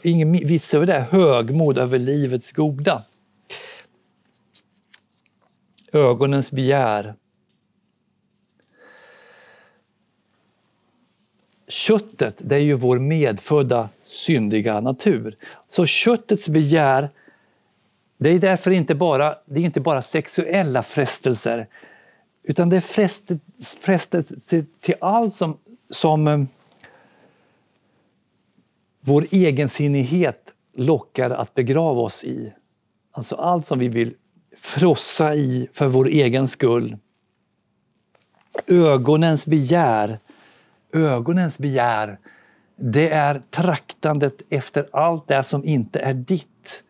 ingen 0.01 0.31
vits 0.31 0.73
över 0.73 0.85
det, 0.85 0.99
högmod 0.99 1.77
över 1.77 1.99
livets 1.99 2.51
goda. 2.51 3.03
Ögonens 5.93 6.51
begär. 6.51 7.15
Köttet, 11.67 12.35
det 12.37 12.55
är 12.55 12.59
ju 12.59 12.73
vår 12.73 12.99
medfödda 12.99 13.89
syndiga 14.05 14.79
natur. 14.79 15.37
Så 15.67 15.85
köttets 15.85 16.49
begär, 16.49 17.09
det 18.17 18.29
är 18.29 18.39
därför 18.39 18.71
inte 18.71 18.95
bara, 18.95 19.37
det 19.45 19.59
är 19.59 19.63
inte 19.63 19.81
bara 19.81 20.01
sexuella 20.01 20.83
frestelser 20.83 21.67
utan 22.49 22.69
det 22.69 22.77
är 22.77 22.81
frestelse 23.79 24.65
till 24.81 24.95
allt 25.01 25.33
som, 25.33 25.57
som 25.89 26.27
eh, 26.27 26.43
vår 29.01 29.27
egensinnighet 29.31 30.53
lockar 30.73 31.29
att 31.29 31.53
begrava 31.53 32.01
oss 32.01 32.23
i. 32.23 32.53
Alltså 33.11 33.35
allt 33.35 33.65
som 33.65 33.79
vi 33.79 33.87
vill 33.87 34.13
frossa 34.57 35.35
i 35.35 35.67
för 35.73 35.87
vår 35.87 36.07
egen 36.07 36.47
skull. 36.47 36.97
Ögonens 38.67 39.45
begär, 39.45 40.19
ögonens 40.93 41.57
begär, 41.57 42.19
det 42.75 43.09
är 43.09 43.41
traktandet 43.49 44.41
efter 44.49 44.89
allt 44.91 45.27
det 45.27 45.43
som 45.43 45.65
inte 45.65 45.99
är 45.99 46.13
ditt. 46.13 46.83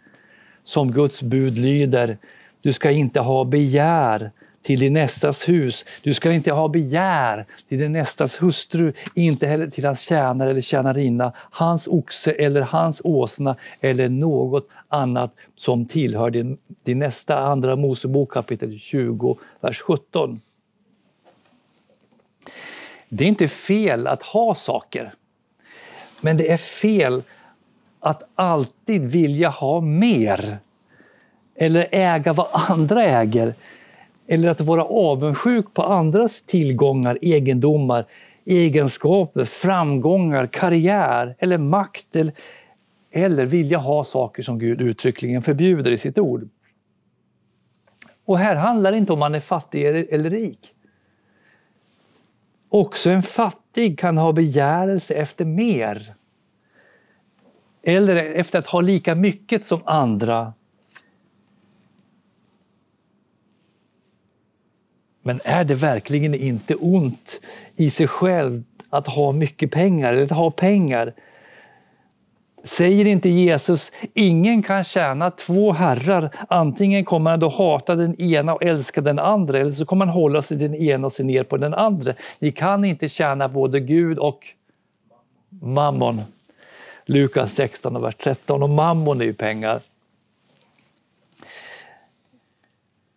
Som 0.64 0.92
Guds 0.92 1.22
bud 1.22 1.58
lyder, 1.58 2.18
du 2.62 2.74
ska 2.74 2.92
inte 2.92 3.20
ha 3.20 3.46
begär 3.46 4.32
till 4.62 4.80
din 4.80 4.94
nästas 4.94 5.50
hus. 5.50 5.86
Du 6.04 6.14
ska 6.14 6.32
inte 6.32 6.52
ha 6.52 6.68
begär 6.68 7.46
till 7.70 7.80
din 7.80 7.92
nästas 7.92 8.42
hustru, 8.42 8.94
inte 9.16 9.48
heller 9.48 9.68
till 9.68 9.86
hans 9.86 10.02
tjänare 10.02 10.52
eller 10.52 10.62
tjänarinna, 10.62 11.34
hans 11.36 11.88
oxe 11.88 12.32
eller 12.32 12.62
hans 12.62 13.02
åsna 13.04 13.56
eller 13.82 14.10
något 14.10 14.68
annat 14.88 15.34
som 15.56 15.86
tillhör 15.86 16.30
din, 16.30 16.58
din 16.84 17.00
nästa. 17.00 17.38
Andra 17.38 17.76
Mosebok 17.76 18.32
kapitel 18.34 18.80
20, 18.80 19.38
vers 19.62 19.82
17. 19.82 20.42
Det 23.10 23.24
är 23.24 23.28
inte 23.28 23.48
fel 23.48 24.08
att 24.08 24.24
ha 24.24 24.56
saker, 24.56 25.14
men 26.22 26.38
det 26.38 26.52
är 26.52 26.58
fel 26.58 27.24
att 28.00 28.24
alltid 28.36 29.02
vilja 29.02 29.50
ha 29.50 29.82
mer 29.82 30.58
eller 31.56 31.88
äga 31.92 32.34
vad 32.34 32.48
andra 32.52 33.04
äger 33.04 33.54
eller 34.30 34.50
att 34.50 34.62
vara 34.62 34.84
avundsjuk 34.84 35.74
på 35.74 35.84
andras 35.84 36.42
tillgångar, 36.42 37.18
egendomar, 37.22 38.06
egenskaper, 38.46 39.46
framgångar, 39.46 40.48
karriär 40.48 41.36
eller 41.40 41.58
makt 41.58 42.16
eller, 42.16 42.34
eller 43.12 43.46
vilja 43.46 43.78
ha 43.78 44.04
saker 44.04 44.44
som 44.44 44.60
Gud 44.60 44.82
uttryckligen 44.82 45.42
förbjuder 45.42 45.92
i 45.92 45.98
sitt 45.98 46.20
ord. 46.20 46.50
Och 48.26 48.38
här 48.38 48.56
handlar 48.56 48.92
det 48.92 48.98
inte 48.98 49.14
om 49.14 49.20
man 49.20 49.36
är 49.36 49.40
fattig 49.40 49.86
eller 49.86 50.30
rik. 50.30 50.74
Också 52.70 53.10
en 53.10 53.24
fattig 53.24 54.00
kan 54.00 54.18
ha 54.18 54.34
begärelse 54.34 55.14
efter 55.14 55.46
mer. 55.46 56.16
Eller 57.84 58.16
efter 58.16 58.60
att 58.60 58.68
ha 58.68 58.82
lika 58.82 59.16
mycket 59.16 59.66
som 59.66 59.82
andra 59.86 60.54
Men 65.30 65.42
är 65.44 65.64
det 65.64 65.74
verkligen 65.74 66.34
inte 66.34 66.76
ont 66.76 67.42
i 67.76 67.90
sig 67.90 68.08
själv 68.08 68.64
att 68.90 69.08
ha 69.08 69.32
mycket 69.32 69.72
pengar 69.72 70.14
eller 70.14 70.24
att 70.24 70.32
ha 70.32 70.52
pengar? 70.52 71.14
Säger 72.64 73.06
inte 73.06 73.30
Jesus, 73.30 73.92
ingen 74.14 74.64
kan 74.64 74.84
tjäna 74.84 75.32
två 75.32 75.72
herrar. 75.72 76.30
Antingen 76.50 77.06
kommer 77.06 77.32
han 77.32 77.40
då 77.40 77.50
hata 77.50 77.96
den 77.96 78.22
ena 78.22 78.54
och 78.54 78.64
älska 78.64 79.02
den 79.02 79.20
andra 79.20 79.60
eller 79.60 79.72
så 79.72 79.86
kommer 79.86 80.06
han 80.06 80.16
hålla 80.16 80.42
sig 80.42 80.60
till 80.60 80.72
den 80.72 80.82
ena 80.82 81.06
och 81.06 81.14
se 81.14 81.24
ner 81.24 81.44
på 81.44 81.58
den 81.58 81.74
andra. 81.74 82.14
Ni 82.40 82.52
kan 82.52 82.86
inte 82.86 83.10
tjäna 83.10 83.50
både 83.50 83.80
Gud 83.80 84.18
och 84.18 84.48
mammon. 85.62 86.22
Lukas 87.06 87.54
16 87.54 88.02
vers 88.02 88.16
13 88.24 88.64
och 88.64 88.70
mammon 88.70 89.22
är 89.22 89.26
ju 89.26 89.34
pengar. 89.34 89.82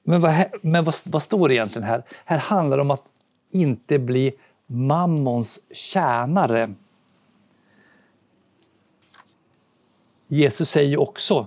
Men, 0.02 0.20
vad, 0.20 0.44
men 0.62 0.84
vad, 0.84 0.94
vad 1.06 1.22
står 1.22 1.48
det 1.48 1.54
egentligen 1.54 1.88
här? 1.88 2.02
Här 2.24 2.38
handlar 2.38 2.76
det 2.76 2.80
om 2.80 2.90
att 2.90 3.04
inte 3.50 3.98
bli 3.98 4.32
mammons 4.66 5.60
tjänare. 5.70 6.74
Jesus 10.28 10.70
säger 10.70 11.00
också 11.00 11.46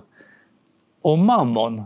om 1.02 1.26
mammon, 1.26 1.82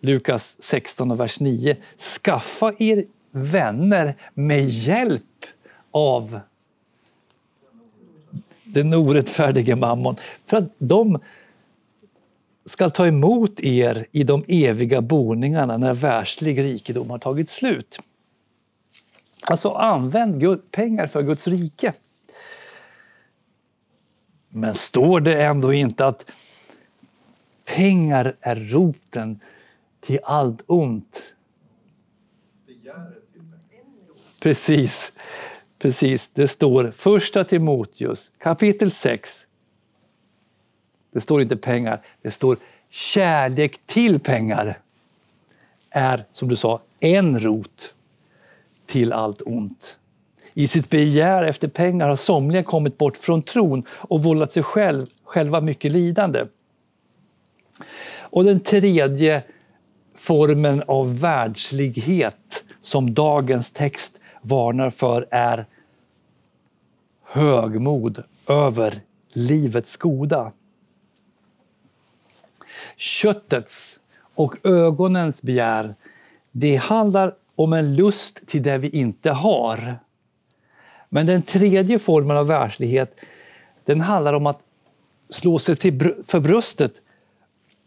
Lukas 0.00 0.62
16 0.62 1.16
vers 1.16 1.40
9, 1.40 1.76
skaffa 2.22 2.74
er 2.78 3.06
vänner 3.30 4.16
med 4.34 4.68
hjälp 4.68 5.44
av 5.90 6.40
den 8.64 8.94
orättfärdige 8.94 9.76
mammon, 9.76 10.16
för 10.46 10.56
att 10.56 10.72
de 10.78 11.18
ska 12.68 12.90
ta 12.90 13.06
emot 13.06 13.60
er 13.60 14.06
i 14.12 14.22
de 14.22 14.44
eviga 14.48 15.00
boningarna 15.00 15.76
när 15.76 15.94
världslig 15.94 16.58
rikedom 16.58 17.10
har 17.10 17.18
tagit 17.18 17.48
slut. 17.48 17.98
Alltså 19.42 19.70
använd 19.70 20.70
pengar 20.70 21.06
för 21.06 21.22
Guds 21.22 21.48
rike. 21.48 21.94
Men 24.48 24.74
står 24.74 25.20
det 25.20 25.42
ändå 25.42 25.72
inte 25.72 26.06
att 26.06 26.32
pengar 27.64 28.36
är 28.40 28.56
roten 28.56 29.40
till 30.00 30.18
allt 30.24 30.62
ont? 30.66 31.22
Precis, 34.40 35.12
precis. 35.78 36.28
Det 36.28 36.48
står 36.48 36.90
första 36.90 37.44
Timoteus 37.44 38.30
kapitel 38.38 38.90
6. 38.90 39.46
Det 41.18 41.22
står 41.22 41.42
inte 41.42 41.56
pengar, 41.56 42.00
det 42.22 42.30
står 42.30 42.58
kärlek 42.88 43.80
till 43.86 44.20
pengar 44.20 44.78
är, 45.90 46.24
som 46.32 46.48
du 46.48 46.56
sa, 46.56 46.80
en 47.00 47.40
rot 47.40 47.94
till 48.86 49.12
allt 49.12 49.42
ont. 49.46 49.98
I 50.54 50.66
sitt 50.66 50.90
begär 50.90 51.42
efter 51.42 51.68
pengar 51.68 52.08
har 52.08 52.16
somliga 52.16 52.62
kommit 52.62 52.98
bort 52.98 53.16
från 53.16 53.42
tron 53.42 53.84
och 53.90 54.22
vållat 54.22 54.52
sig 54.52 54.62
själv, 54.62 55.06
själva 55.24 55.60
mycket 55.60 55.92
lidande. 55.92 56.46
Och 58.18 58.44
den 58.44 58.60
tredje 58.60 59.42
formen 60.14 60.82
av 60.86 61.20
världslighet 61.20 62.64
som 62.80 63.14
dagens 63.14 63.70
text 63.70 64.20
varnar 64.42 64.90
för 64.90 65.26
är 65.30 65.66
högmod 67.22 68.22
över 68.46 69.00
livets 69.32 69.96
goda. 69.96 70.52
Köttets 72.96 74.00
och 74.34 74.66
ögonens 74.66 75.42
begär, 75.42 75.94
det 76.52 76.76
handlar 76.76 77.34
om 77.54 77.72
en 77.72 77.96
lust 77.96 78.46
till 78.46 78.62
det 78.62 78.78
vi 78.78 78.88
inte 78.88 79.30
har. 79.30 79.98
Men 81.08 81.26
den 81.26 81.42
tredje 81.42 81.98
formen 81.98 82.36
av 82.36 82.46
världslighet, 82.46 83.16
den 83.84 84.00
handlar 84.00 84.32
om 84.32 84.46
att 84.46 84.60
slå 85.30 85.58
sig 85.58 85.76
till 85.76 86.14
för 86.26 86.40
bröstet 86.40 86.92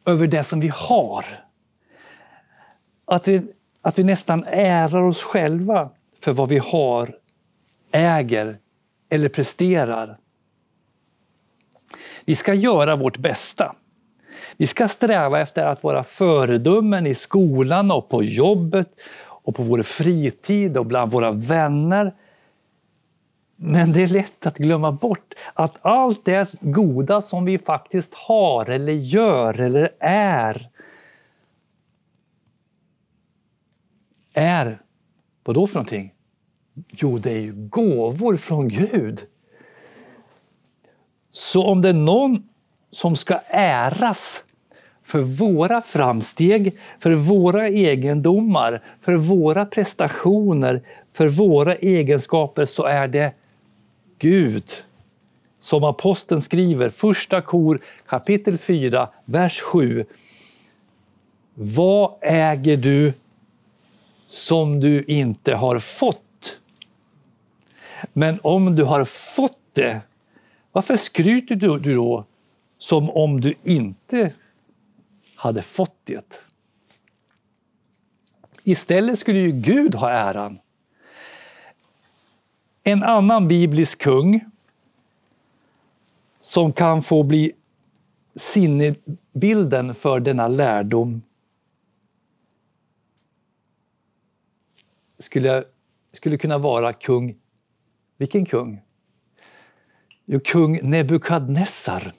över 0.06 0.28
det 0.28 0.44
som 0.44 0.60
vi 0.60 0.72
har. 0.76 1.26
Att 3.06 3.28
vi, 3.28 3.42
att 3.82 4.00
vi 4.00 4.04
nästan 4.04 4.44
ärar 4.48 5.02
oss 5.02 5.24
själva 5.24 5.90
för 6.20 6.34
vad 6.34 6.50
vi 6.50 6.58
har, 6.58 7.18
äger 7.92 8.58
eller 9.10 9.30
presterar. 9.30 10.18
Vi 12.26 12.36
ska 12.36 12.54
göra 12.54 12.96
vårt 12.96 13.18
bästa. 13.18 13.76
Vi 14.62 14.68
ska 14.68 14.88
sträva 14.88 15.40
efter 15.40 15.66
att 15.66 15.84
vara 15.84 16.04
föredömen 16.04 17.08
i 17.08 17.16
skolan 17.16 17.92
och 17.92 18.10
på 18.10 18.24
jobbet 18.24 18.90
och 19.22 19.56
på 19.56 19.64
vår 19.64 19.82
fritid 19.82 20.78
och 20.78 20.86
bland 20.86 21.12
våra 21.12 21.32
vänner. 21.32 22.16
Men 23.56 23.92
det 23.94 24.04
är 24.04 24.08
lätt 24.08 24.46
att 24.46 24.58
glömma 24.58 24.92
bort 24.92 25.34
att 25.54 25.78
allt 25.82 26.26
det 26.26 26.56
goda 26.62 27.22
som 27.22 27.46
vi 27.46 27.58
faktiskt 27.58 28.14
har 28.14 28.70
eller 28.70 28.94
gör 28.94 29.60
eller 29.60 29.90
är 30.00 30.70
är, 34.34 34.82
vad 35.44 35.56
då 35.56 35.68
för 35.68 35.76
någonting? 35.76 36.14
Jo, 36.88 37.18
det 37.18 37.32
är 37.32 37.42
ju 37.42 37.54
gåvor 37.54 38.38
från 38.38 38.68
Gud. 38.68 39.26
Så 41.32 41.64
om 41.68 41.82
det 41.82 41.90
är 41.90 41.94
någon 41.94 42.50
som 42.92 43.16
ska 43.16 43.40
äras 43.48 44.44
för 45.12 45.22
våra 45.22 45.82
framsteg, 45.82 46.78
för 47.00 47.12
våra 47.12 47.68
egendomar, 47.68 48.84
för 49.02 49.16
våra 49.16 49.66
prestationer, 49.66 50.82
för 51.14 51.28
våra 51.28 51.76
egenskaper 51.76 52.66
så 52.66 52.84
är 52.84 53.08
det 53.08 53.34
Gud. 54.20 54.64
Som 55.60 55.84
aposteln 55.84 56.42
skriver, 56.42 56.90
första 56.90 57.42
kor 57.42 57.80
kapitel 58.08 58.58
4, 58.58 59.10
vers 59.26 59.60
7. 59.60 60.06
Vad 61.54 62.14
äger 62.22 62.78
du 62.78 63.14
som 64.28 64.80
du 64.80 65.04
inte 65.04 65.56
har 65.56 65.80
fått? 65.80 66.60
Men 68.14 68.40
om 68.44 68.76
du 68.76 68.84
har 68.84 69.06
fått 69.06 69.60
det, 69.74 70.02
varför 70.72 70.96
skryter 70.96 71.56
du 71.56 71.80
då 71.80 72.26
som 72.78 73.10
om 73.10 73.42
du 73.42 73.54
inte 73.64 74.32
hade 75.42 75.62
fått 75.62 75.96
det? 76.04 76.44
Istället 78.64 79.20
skulle 79.20 79.40
ju 79.40 79.52
Gud 79.52 79.96
ha 79.96 80.10
äran. 80.10 80.60
En 82.84 83.04
annan 83.04 83.48
biblisk 83.48 84.02
kung 84.02 84.42
som 86.42 86.74
kan 86.74 87.04
få 87.04 87.24
bli 87.24 87.52
sinnebilden 88.36 89.96
för 89.96 90.20
denna 90.20 90.48
lärdom 90.48 91.22
skulle, 95.20 95.64
skulle 96.12 96.38
kunna 96.38 96.58
vara 96.58 96.94
kung... 96.94 97.36
Vilken 98.18 98.46
kung? 98.46 98.82
Jo, 100.26 100.40
kung 100.46 100.90
Nebukadnessar. 100.90 102.14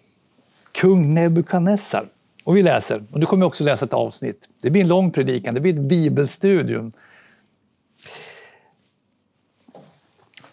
Kung 0.73 1.15
Nebukadnessar. 1.15 2.09
Och 2.45 2.57
vi 2.57 2.63
läser, 2.63 3.05
och 3.11 3.21
du 3.21 3.27
kommer 3.27 3.47
också 3.47 3.65
läsa 3.65 3.85
ett 3.85 3.93
avsnitt. 3.93 4.49
Det 4.61 4.71
blir 4.71 4.83
en 4.83 4.89
lång 4.89 5.11
predikan, 5.11 5.55
det 5.55 5.61
blir 5.61 5.75
ett 5.75 5.81
bibelstudium. 5.81 6.93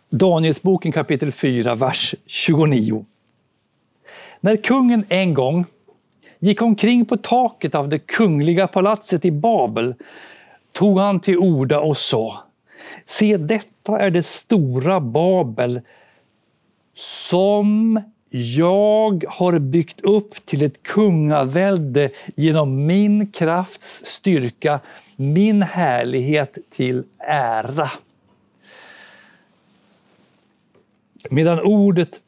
Danielsboken 0.09 0.91
kapitel 0.91 1.31
4, 1.31 1.75
vers 1.75 2.15
29. 2.25 3.05
När 4.39 4.55
kungen 4.55 5.05
en 5.09 5.33
gång 5.33 5.65
gick 6.39 6.61
omkring 6.61 7.05
på 7.05 7.17
taket 7.17 7.75
av 7.75 7.89
det 7.89 7.99
kungliga 7.99 8.67
palatset 8.67 9.25
i 9.25 9.31
Babel 9.31 9.95
tog 10.71 10.99
han 10.99 11.19
till 11.19 11.37
orda 11.37 11.79
och 11.79 11.97
sa 11.97 12.43
Se, 13.05 13.37
detta 13.37 13.99
är 13.99 14.09
det 14.09 14.23
stora 14.23 14.99
Babel 14.99 15.81
som 16.95 18.01
jag 18.29 19.25
har 19.27 19.59
byggt 19.59 20.01
upp 20.01 20.45
till 20.45 20.63
ett 20.63 20.83
kungavälde 20.83 22.09
genom 22.35 22.85
min 22.85 23.31
krafts 23.31 24.01
styrka, 24.05 24.79
min 25.15 25.61
härlighet 25.61 26.57
till 26.69 27.03
ära. 27.27 27.89
Medan 31.29 31.59
ordet 31.59 32.21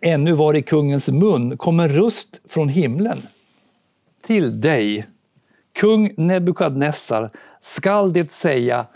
ännu 0.00 0.32
var 0.32 0.56
i 0.56 0.62
kungens 0.62 1.08
mun 1.08 1.56
kom 1.56 1.80
en 1.80 1.88
röst 1.88 2.40
från 2.48 2.68
himlen. 2.68 3.22
Till 4.26 4.60
dig, 4.60 5.06
kung 5.72 6.10
Nebukadnessar, 6.16 7.30
skall 7.60 8.12
det 8.12 8.32
säga 8.32 8.86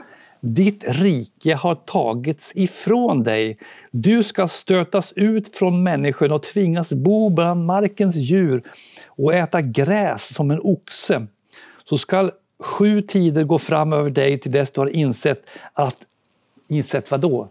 ditt 0.40 0.84
rike 0.86 1.54
har 1.54 1.74
tagits 1.74 2.52
ifrån 2.54 3.22
dig. 3.22 3.58
Du 3.90 4.22
ska 4.22 4.48
stötas 4.48 5.12
ut 5.16 5.56
från 5.56 5.82
människan 5.82 6.32
och 6.32 6.42
tvingas 6.42 6.92
bo 6.92 7.28
bland 7.28 7.66
markens 7.66 8.16
djur 8.16 8.62
och 9.06 9.34
äta 9.34 9.60
gräs 9.62 10.34
som 10.34 10.50
en 10.50 10.60
oxe. 10.62 11.26
Så 11.84 11.98
skall 11.98 12.30
sju 12.60 13.02
tider 13.02 13.44
gå 13.44 13.58
fram 13.58 13.92
över 13.92 14.10
dig 14.10 14.38
till 14.38 14.52
dess 14.52 14.70
du 14.70 14.80
har 14.80 14.88
insett 14.88 15.42
att, 15.72 15.96
insett 16.68 17.10
vad 17.10 17.20
då? 17.20 17.48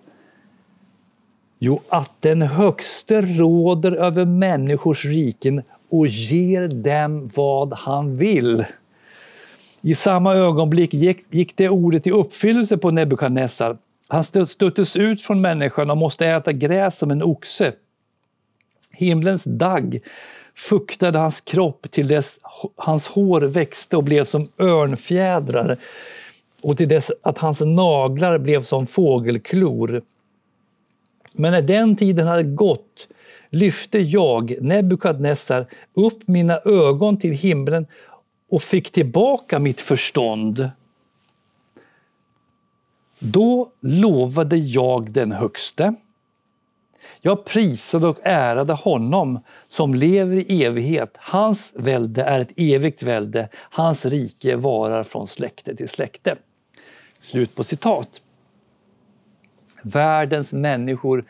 Jo, 1.59 1.81
att 1.89 2.11
den 2.19 2.41
högste 2.41 3.21
råder 3.21 3.91
över 3.91 4.25
människors 4.25 5.05
riken 5.05 5.61
och 5.89 6.07
ger 6.07 6.67
dem 6.67 7.29
vad 7.35 7.73
han 7.73 8.17
vill. 8.17 8.65
I 9.81 9.95
samma 9.95 10.35
ögonblick 10.35 10.93
gick, 10.93 11.25
gick 11.29 11.57
det 11.57 11.69
ordet 11.69 12.07
i 12.07 12.11
uppfyllelse 12.11 12.77
på 12.77 12.91
Nebukadnessar. 12.91 13.77
Han 14.07 14.23
stöttes 14.23 14.95
ut 14.95 15.21
från 15.21 15.41
människan 15.41 15.89
och 15.89 15.97
måste 15.97 16.27
äta 16.27 16.51
gräs 16.51 16.97
som 16.97 17.11
en 17.11 17.23
oxe. 17.23 17.73
Himlens 18.91 19.43
dagg 19.43 19.99
fuktade 20.55 21.19
hans 21.19 21.41
kropp 21.41 21.91
till 21.91 22.07
dess 22.07 22.39
hans 22.75 23.07
hår 23.07 23.41
växte 23.41 23.97
och 23.97 24.03
blev 24.03 24.23
som 24.23 24.47
örnfjädrar 24.59 25.77
och 26.61 26.77
till 26.77 26.89
dess 26.89 27.11
att 27.21 27.37
hans 27.37 27.61
naglar 27.61 28.37
blev 28.37 28.63
som 28.63 28.87
fågelklor. 28.87 30.01
Men 31.33 31.51
när 31.51 31.61
den 31.61 31.95
tiden 31.95 32.27
hade 32.27 32.43
gått 32.43 33.07
lyfte 33.49 33.99
jag, 33.99 34.55
Nebukadnessar, 34.61 35.67
upp 35.93 36.27
mina 36.27 36.59
ögon 36.65 37.19
till 37.19 37.33
himlen 37.33 37.87
och 38.49 38.61
fick 38.61 38.91
tillbaka 38.91 39.59
mitt 39.59 39.81
förstånd. 39.81 40.69
Då 43.19 43.71
lovade 43.81 44.57
jag 44.57 45.11
den 45.11 45.31
högste 45.31 45.95
Jag 47.21 47.45
prisade 47.45 48.07
och 48.07 48.19
ärade 48.23 48.73
honom 48.73 49.39
som 49.67 49.93
lever 49.93 50.35
i 50.37 50.63
evighet. 50.63 51.17
Hans 51.17 51.73
välde 51.75 52.23
är 52.23 52.39
ett 52.39 52.51
evigt 52.55 53.03
välde. 53.03 53.49
Hans 53.53 54.05
rike 54.05 54.55
varar 54.55 55.03
från 55.03 55.27
släkte 55.27 55.75
till 55.75 55.89
släkte. 55.89 56.35
Slut 57.19 57.55
på 57.55 57.63
citat. 57.63 58.21
Världens 59.81 60.53
människor 60.53 61.25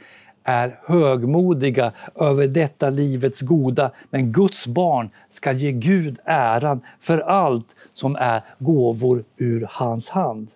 är 0.47 0.79
högmodiga 0.85 1.91
över 2.15 2.47
detta 2.47 2.89
livets 2.89 3.41
goda, 3.41 3.91
men 4.09 4.31
Guds 4.31 4.67
barn 4.67 5.09
ska 5.31 5.51
ge 5.51 5.71
Gud 5.71 6.19
äran 6.25 6.81
för 6.99 7.19
allt 7.19 7.75
som 7.93 8.15
är 8.15 8.43
gåvor 8.59 9.23
ur 9.37 9.67
hans 9.71 10.09
hand. 10.09 10.51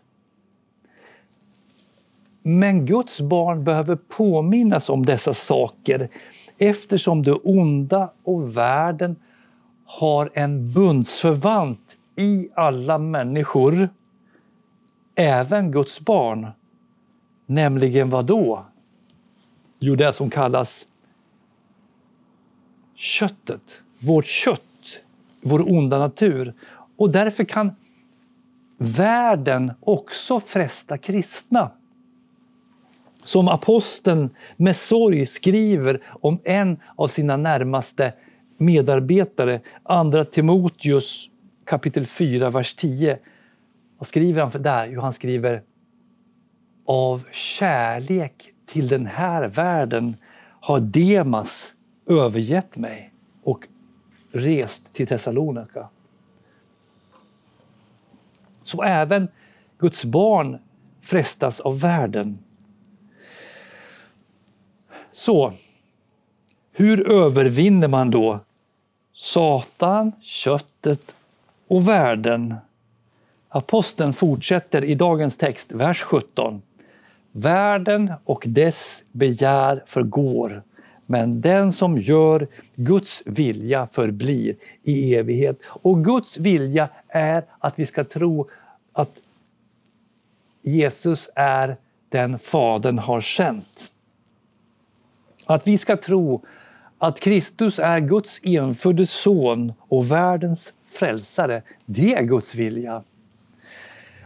Men 2.44 2.86
Guds 2.86 3.22
barn 3.22 3.64
behöver 3.64 3.96
påminnas 3.96 4.90
om 4.90 5.06
dessa 5.06 5.34
saker 5.34 6.10
eftersom 6.58 7.24
det 7.24 7.34
onda 7.34 8.14
och 8.24 8.58
världen 8.58 9.16
har 9.86 10.32
en 10.34 10.74
bundsförvant 10.74 11.98
i 12.16 12.50
alla 12.56 12.98
människor, 12.98 13.90
även 15.16 15.72
Guds 15.72 16.00
barn. 16.00 16.48
Nämligen 17.46 18.10
vad 18.10 18.26
då? 18.26 18.66
Jo, 19.84 19.96
det 19.96 20.14
som 20.14 20.30
kallas 20.30 20.88
köttet, 22.96 23.82
vårt 24.00 24.26
kött, 24.26 25.04
vår 25.42 25.72
onda 25.72 26.00
natur. 26.00 26.54
Och 26.98 27.12
därför 27.12 27.44
kan 27.44 27.72
världen 28.78 29.72
också 29.82 30.40
fresta 30.40 30.98
kristna. 30.98 31.72
Som 33.24 33.48
aposteln 33.48 34.30
med 34.58 34.76
sorg 34.76 35.26
skriver 35.26 36.02
om 36.08 36.40
en 36.44 36.80
av 36.96 37.08
sina 37.08 37.38
närmaste 37.38 38.14
medarbetare, 38.58 39.62
Andra 39.84 40.26
Timoteus 40.26 41.30
kapitel 41.66 42.06
4, 42.06 42.50
vers 42.50 42.74
10. 42.74 43.20
Vad 43.98 44.08
skriver 44.08 44.42
han 44.42 44.52
för 44.52 44.60
där? 44.60 44.88
Jo, 44.88 45.02
han 45.02 45.14
skriver 45.14 45.64
av 46.86 47.24
kärlek 47.32 48.52
till 48.72 48.88
den 48.88 49.06
här 49.06 49.48
världen 49.48 50.16
har 50.60 50.80
Demas 50.80 51.74
övergett 52.06 52.78
mig 52.78 53.14
och 53.44 53.68
rest 54.32 54.94
till 54.94 55.08
Thessalonika. 55.08 55.90
Så 58.62 58.84
även 58.84 59.28
Guds 59.78 60.06
barn 60.06 60.58
frestas 61.02 61.60
av 61.60 61.80
världen. 61.80 62.40
Så, 65.12 65.54
hur 66.72 67.12
övervinner 67.12 67.88
man 67.88 68.12
då 68.12 68.40
Satan, 69.14 70.12
köttet 70.22 71.16
och 71.68 71.88
världen? 71.88 72.56
Aposteln 73.50 74.14
fortsätter 74.14 74.84
i 74.84 74.96
dagens 74.96 75.38
text, 75.38 75.72
vers 75.72 76.02
17. 76.02 76.62
Världen 77.32 78.14
och 78.24 78.44
dess 78.48 79.04
begär 79.12 79.84
förgår, 79.86 80.64
men 81.06 81.42
den 81.42 81.72
som 81.72 81.98
gör 81.98 82.48
Guds 82.76 83.24
vilja 83.26 83.88
förblir 83.92 84.56
i 84.84 85.16
evighet. 85.16 85.60
Och 85.66 86.04
Guds 86.04 86.38
vilja 86.38 86.90
är 87.08 87.44
att 87.60 87.80
vi 87.80 87.86
ska 87.86 88.04
tro 88.04 88.50
att 88.94 89.22
Jesus 90.62 91.30
är 91.36 91.78
den 92.10 92.40
Fadern 92.40 93.00
har 93.00 93.22
sänt. 93.22 93.92
Att 95.46 95.68
vi 95.68 95.78
ska 95.78 95.98
tro 95.98 96.46
att 96.98 97.20
Kristus 97.20 97.80
är 97.80 98.00
Guds 98.00 98.40
enfödde 98.44 99.06
son 99.06 99.74
och 99.80 100.12
världens 100.12 100.74
frälsare, 100.86 101.64
det 101.86 102.14
är 102.14 102.24
Guds 102.24 102.56
vilja. 102.56 103.04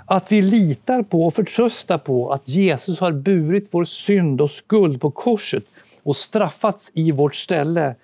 Att 0.06 0.32
vi 0.32 0.41
litar 0.41 1.03
på 1.03 1.26
och 1.26 1.34
förtröstar 1.34 1.97
på 1.97 2.34
att 2.34 2.47
Jesus 2.47 2.99
har 2.99 3.12
burit 3.12 3.68
vår 3.72 3.86
synd 3.86 4.41
och 4.41 4.51
skuld 4.51 5.01
på 5.01 5.12
korset 5.12 5.64
och 6.03 6.16
straffats 6.16 6.91
i 6.93 7.12
vårt 7.12 7.36
ställe 7.36 7.95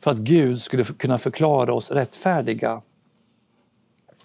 för 0.00 0.10
att 0.10 0.18
Gud 0.18 0.62
skulle 0.62 0.84
kunna 0.84 1.18
förklara 1.18 1.74
oss 1.74 1.90
rättfärdiga. 1.90 2.82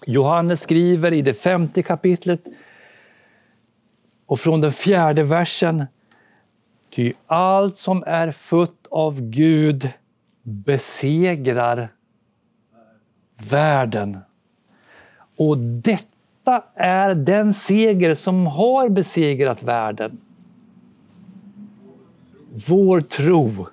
Johannes 0.06 0.60
skriver 0.60 1.12
i 1.12 1.22
det 1.22 1.34
femte 1.34 1.82
kapitlet 1.82 2.44
och 4.26 4.40
från 4.40 4.60
den 4.60 4.72
fjärde 4.72 5.22
versen 5.22 5.86
Ty 6.94 7.12
allt 7.26 7.76
som 7.76 8.04
är 8.06 8.32
fött 8.32 8.86
av 8.90 9.20
Gud 9.20 9.90
besegrar 10.42 11.88
världen. 13.36 14.18
Och 15.36 15.58
detta 15.58 16.13
detta 16.44 16.64
är 16.74 17.14
den 17.14 17.54
seger 17.54 18.14
som 18.14 18.46
har 18.46 18.88
besegrat 18.88 19.62
världen. 19.62 20.20
Vår 22.68 23.00
tro. 23.00 23.66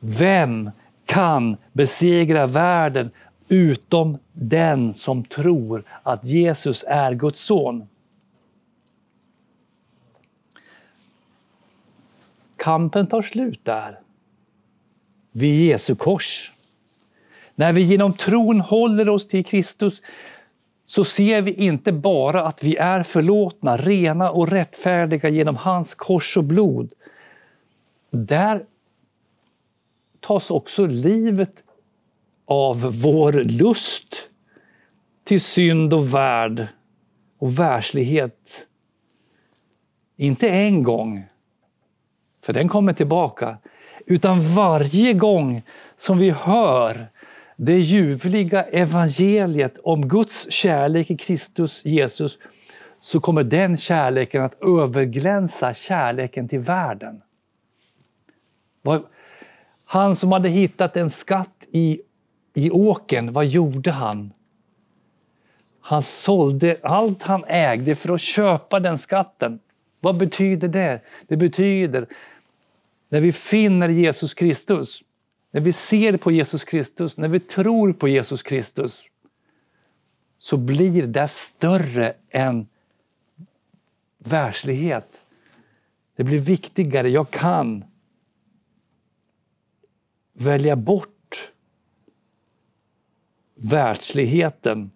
Vem 0.00 0.70
kan 1.06 1.56
besegra 1.72 2.46
världen 2.46 3.10
utom 3.48 4.18
den 4.32 4.94
som 4.94 5.24
tror 5.24 5.84
att 6.02 6.24
Jesus 6.24 6.84
är 6.88 7.14
Guds 7.14 7.40
son? 7.40 7.88
Kampen 12.56 13.06
tar 13.06 13.22
slut 13.22 13.60
där, 13.64 14.00
vid 15.32 15.66
Jesu 15.66 15.94
kors. 15.94 16.52
När 17.54 17.72
vi 17.72 17.82
genom 17.82 18.16
tron 18.16 18.60
håller 18.60 19.08
oss 19.08 19.28
till 19.28 19.44
Kristus 19.44 20.00
så 20.88 21.04
ser 21.04 21.42
vi 21.42 21.52
inte 21.52 21.92
bara 21.92 22.44
att 22.44 22.62
vi 22.62 22.76
är 22.76 23.02
förlåtna, 23.02 23.76
rena 23.76 24.30
och 24.30 24.48
rättfärdiga 24.48 25.28
genom 25.28 25.56
hans 25.56 25.94
kors 25.94 26.36
och 26.36 26.44
blod. 26.44 26.92
Där 28.10 28.64
tas 30.20 30.50
också 30.50 30.86
livet 30.86 31.62
av 32.46 33.00
vår 33.02 33.32
lust 33.32 34.16
till 35.24 35.40
synd 35.40 35.94
och 35.94 36.14
värld 36.14 36.66
och 37.38 37.58
världslighet. 37.58 38.66
Inte 40.16 40.48
en 40.48 40.82
gång, 40.82 41.24
för 42.44 42.52
den 42.52 42.68
kommer 42.68 42.92
tillbaka, 42.92 43.58
utan 44.06 44.54
varje 44.54 45.12
gång 45.12 45.62
som 45.96 46.18
vi 46.18 46.30
hör 46.30 47.08
det 47.60 47.78
ljuvliga 47.78 48.62
evangeliet 48.62 49.78
om 49.82 50.08
Guds 50.08 50.50
kärlek 50.50 51.10
i 51.10 51.16
Kristus 51.16 51.84
Jesus 51.84 52.38
så 53.00 53.20
kommer 53.20 53.44
den 53.44 53.76
kärleken 53.76 54.44
att 54.44 54.62
överglänsa 54.62 55.74
kärleken 55.74 56.48
till 56.48 56.60
världen. 56.60 57.22
Han 59.84 60.16
som 60.16 60.32
hade 60.32 60.48
hittat 60.48 60.96
en 60.96 61.10
skatt 61.10 61.66
i, 61.70 62.00
i 62.54 62.70
åken, 62.70 63.32
vad 63.32 63.46
gjorde 63.46 63.90
han? 63.90 64.32
Han 65.80 66.02
sålde 66.02 66.76
allt 66.82 67.22
han 67.22 67.44
ägde 67.46 67.94
för 67.94 68.14
att 68.14 68.20
köpa 68.20 68.80
den 68.80 68.98
skatten. 68.98 69.60
Vad 70.00 70.16
betyder 70.16 70.68
det? 70.68 71.00
Det 71.26 71.36
betyder 71.36 72.06
när 73.08 73.20
vi 73.20 73.32
finner 73.32 73.88
Jesus 73.88 74.34
Kristus 74.34 75.02
när 75.58 75.64
vi 75.64 75.72
ser 75.72 76.16
på 76.16 76.30
Jesus 76.30 76.64
Kristus, 76.64 77.16
när 77.16 77.28
vi 77.28 77.40
tror 77.40 77.92
på 77.92 78.08
Jesus 78.08 78.42
Kristus, 78.42 79.04
så 80.38 80.56
blir 80.56 81.06
det 81.06 81.28
större 81.28 82.14
än 82.30 82.66
världslighet. 84.18 85.26
Det 86.16 86.24
blir 86.24 86.38
viktigare. 86.38 87.10
Jag 87.10 87.30
kan 87.30 87.84
välja 90.32 90.76
bort 90.76 91.52
världsligheten. 93.54 94.90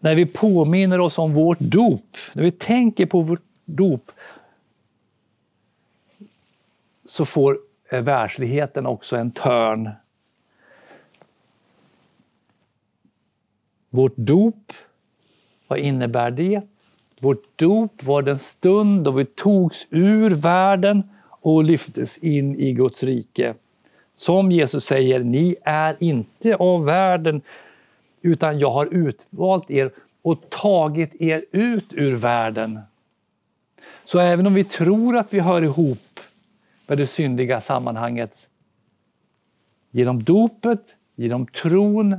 När 0.00 0.14
vi 0.14 0.26
påminner 0.26 1.00
oss 1.00 1.18
om 1.18 1.34
vårt 1.34 1.60
dop, 1.60 2.16
när 2.32 2.42
vi 2.42 2.50
tänker 2.50 3.06
på 3.06 3.20
vårt 3.20 3.42
dop, 3.64 4.12
så 7.12 7.24
får 7.24 7.58
eh, 7.90 8.02
världsligheten 8.02 8.86
också 8.86 9.16
en 9.16 9.30
törn. 9.30 9.90
Vårt 13.90 14.16
dop, 14.16 14.72
vad 15.68 15.78
innebär 15.78 16.30
det? 16.30 16.62
Vårt 17.20 17.58
dop 17.58 18.02
var 18.02 18.22
den 18.22 18.38
stund 18.38 19.04
då 19.04 19.10
vi 19.10 19.24
togs 19.24 19.86
ur 19.90 20.30
världen 20.30 21.02
och 21.28 21.64
lyftes 21.64 22.18
in 22.18 22.56
i 22.56 22.72
Guds 22.72 23.02
rike. 23.02 23.54
Som 24.14 24.52
Jesus 24.52 24.84
säger, 24.84 25.20
ni 25.20 25.56
är 25.62 25.96
inte 26.00 26.56
av 26.56 26.84
världen 26.84 27.42
utan 28.22 28.58
jag 28.58 28.70
har 28.70 28.86
utvalt 28.86 29.70
er 29.70 29.92
och 30.22 30.50
tagit 30.50 31.22
er 31.22 31.44
ut 31.50 31.86
ur 31.90 32.16
världen. 32.16 32.80
Så 34.04 34.18
även 34.18 34.46
om 34.46 34.54
vi 34.54 34.64
tror 34.64 35.16
att 35.16 35.34
vi 35.34 35.40
hör 35.40 35.62
ihop 35.62 35.98
med 36.92 36.98
det 36.98 37.06
syndiga 37.06 37.60
sammanhanget 37.60 38.48
genom 39.90 40.24
dopet, 40.24 40.96
genom 41.14 41.46
tron 41.46 42.16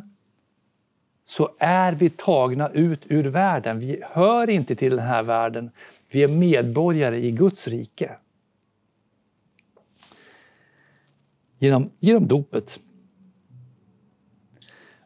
så 1.23 1.49
är 1.59 1.93
vi 1.93 2.09
tagna 2.09 2.69
ut 2.69 3.01
ur 3.05 3.23
världen. 3.23 3.79
Vi 3.79 4.01
hör 4.03 4.49
inte 4.49 4.75
till 4.75 4.95
den 4.95 5.05
här 5.05 5.23
världen. 5.23 5.71
Vi 6.09 6.23
är 6.23 6.27
medborgare 6.27 7.25
i 7.25 7.31
Guds 7.31 7.67
rike. 7.67 8.15
Genom, 11.59 11.89
genom 11.99 12.27
dopet. 12.27 12.79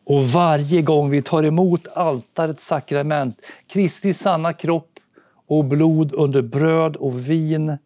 Och 0.03 0.23
varje 0.23 0.81
gång 0.81 1.09
vi 1.09 1.21
tar 1.21 1.43
emot 1.43 1.87
altarets 1.87 2.65
sakrament, 2.65 3.41
Kristi 3.67 4.13
sanna 4.13 4.53
kropp 4.53 4.99
och 5.47 5.65
blod 5.65 6.13
under 6.13 6.41
bröd 6.41 6.95
och 6.95 7.29
vin 7.29 7.77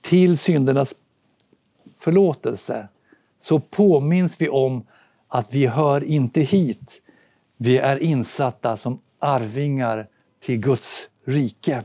till 0.00 0.38
syndernas 0.38 0.94
förlåtelse, 1.98 2.88
så 3.38 3.60
påminns 3.60 4.40
vi 4.40 4.48
om 4.48 4.86
att 5.28 5.54
vi 5.54 5.66
hör 5.66 6.04
inte 6.04 6.40
hit. 6.40 7.00
Vi 7.56 7.78
är 7.78 8.02
insatta 8.02 8.76
som 8.76 9.00
arvingar 9.18 10.08
till 10.40 10.58
Guds 10.58 11.08
rike. 11.24 11.84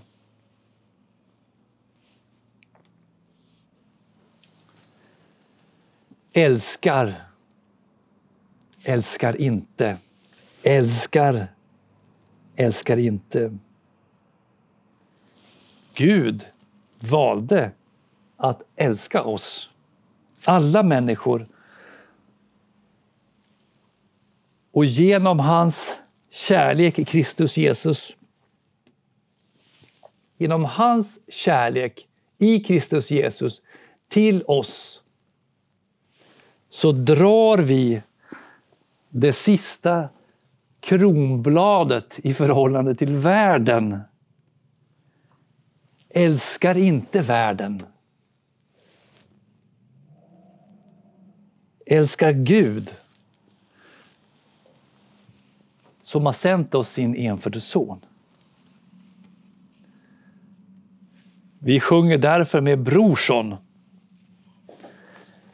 Älskar, 6.34 7.24
älskar 8.84 9.42
inte, 9.42 9.98
älskar, 10.64 11.48
älskar 12.56 12.98
inte. 12.98 13.58
Gud 15.94 16.46
valde 17.00 17.72
att 18.44 18.62
älska 18.76 19.24
oss, 19.24 19.70
alla 20.44 20.84
människor. 20.84 21.48
Och 24.72 24.86
genom 24.86 25.40
hans 25.40 26.02
kärlek 26.30 27.00
i 27.00 27.06
Kristus 27.06 27.58
Jesus, 27.58 28.16
genom 30.38 30.66
hans 30.66 31.20
kärlek 31.28 32.08
i 32.38 32.60
Kristus 32.60 33.12
Jesus 33.12 33.62
till 34.08 34.44
oss, 34.48 35.02
så 36.70 36.92
drar 36.92 37.58
vi 37.58 38.02
det 39.10 39.34
sista 39.34 40.10
kronbladet 40.80 42.20
i 42.24 42.34
förhållande 42.34 42.96
till 42.96 43.18
världen. 43.18 44.00
Älskar 46.10 46.78
inte 46.78 47.22
världen. 47.22 47.84
Älskar 51.86 52.32
Gud 52.32 52.96
som 56.04 56.26
har 56.26 56.34
sänt 56.34 56.76
oss 56.76 56.90
sin 56.90 57.16
enfödde 57.16 57.60
son. 57.60 58.00
Vi 61.60 61.80
sjunger 61.80 62.18
därför 62.18 62.62
med 62.62 62.80
Brorsson 62.80 63.56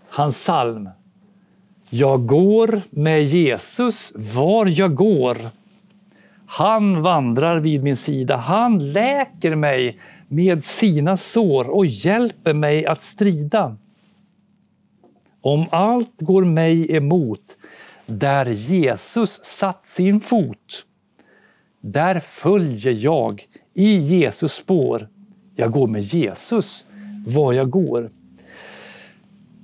hans 0.09 0.35
psalm. 0.35 0.89
Jag 1.89 2.25
går 2.25 2.81
med 2.89 3.23
Jesus 3.23 4.13
var 4.15 4.65
jag 4.65 4.95
går. 4.95 5.37
Han 6.45 7.01
vandrar 7.01 7.59
vid 7.59 7.83
min 7.83 7.95
sida, 7.95 8.37
han 8.37 8.91
läker 8.91 9.55
mig 9.55 9.99
med 10.27 10.63
sina 10.63 11.17
sår 11.17 11.69
och 11.69 11.85
hjälper 11.85 12.53
mig 12.53 12.85
att 12.85 13.01
strida. 13.01 13.77
Om 15.41 15.65
allt 15.71 16.21
går 16.21 16.43
mig 16.43 16.95
emot, 16.95 17.57
där 18.05 18.45
Jesus 18.45 19.43
satt 19.43 19.87
sin 19.87 20.21
fot, 20.21 20.85
där 21.81 22.19
följer 22.19 22.93
jag 22.93 23.47
i 23.73 23.95
Jesus 23.95 24.53
spår. 24.53 25.09
Jag 25.55 25.71
går 25.71 25.87
med 25.87 26.01
Jesus 26.01 26.85
var 27.25 27.53
jag 27.53 27.69
går. 27.69 28.09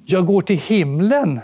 Jag 0.06 0.26
går 0.26 0.42
till 0.42 0.58
himlen 0.58 1.40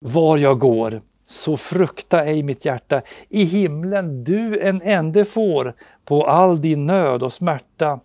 var 0.00 0.38
jag 0.38 0.58
går, 0.58 1.02
så 1.26 1.56
frukta 1.56 2.24
ej 2.24 2.42
mitt 2.42 2.64
hjärta. 2.64 3.02
I 3.28 3.44
himlen 3.44 4.24
du 4.24 4.60
en 4.60 4.82
ände 4.82 5.24
får 5.24 5.74
på 6.04 6.26
all 6.26 6.60
din 6.60 6.86
nöd 6.86 7.22
och 7.22 7.32
smärta. 7.32 8.00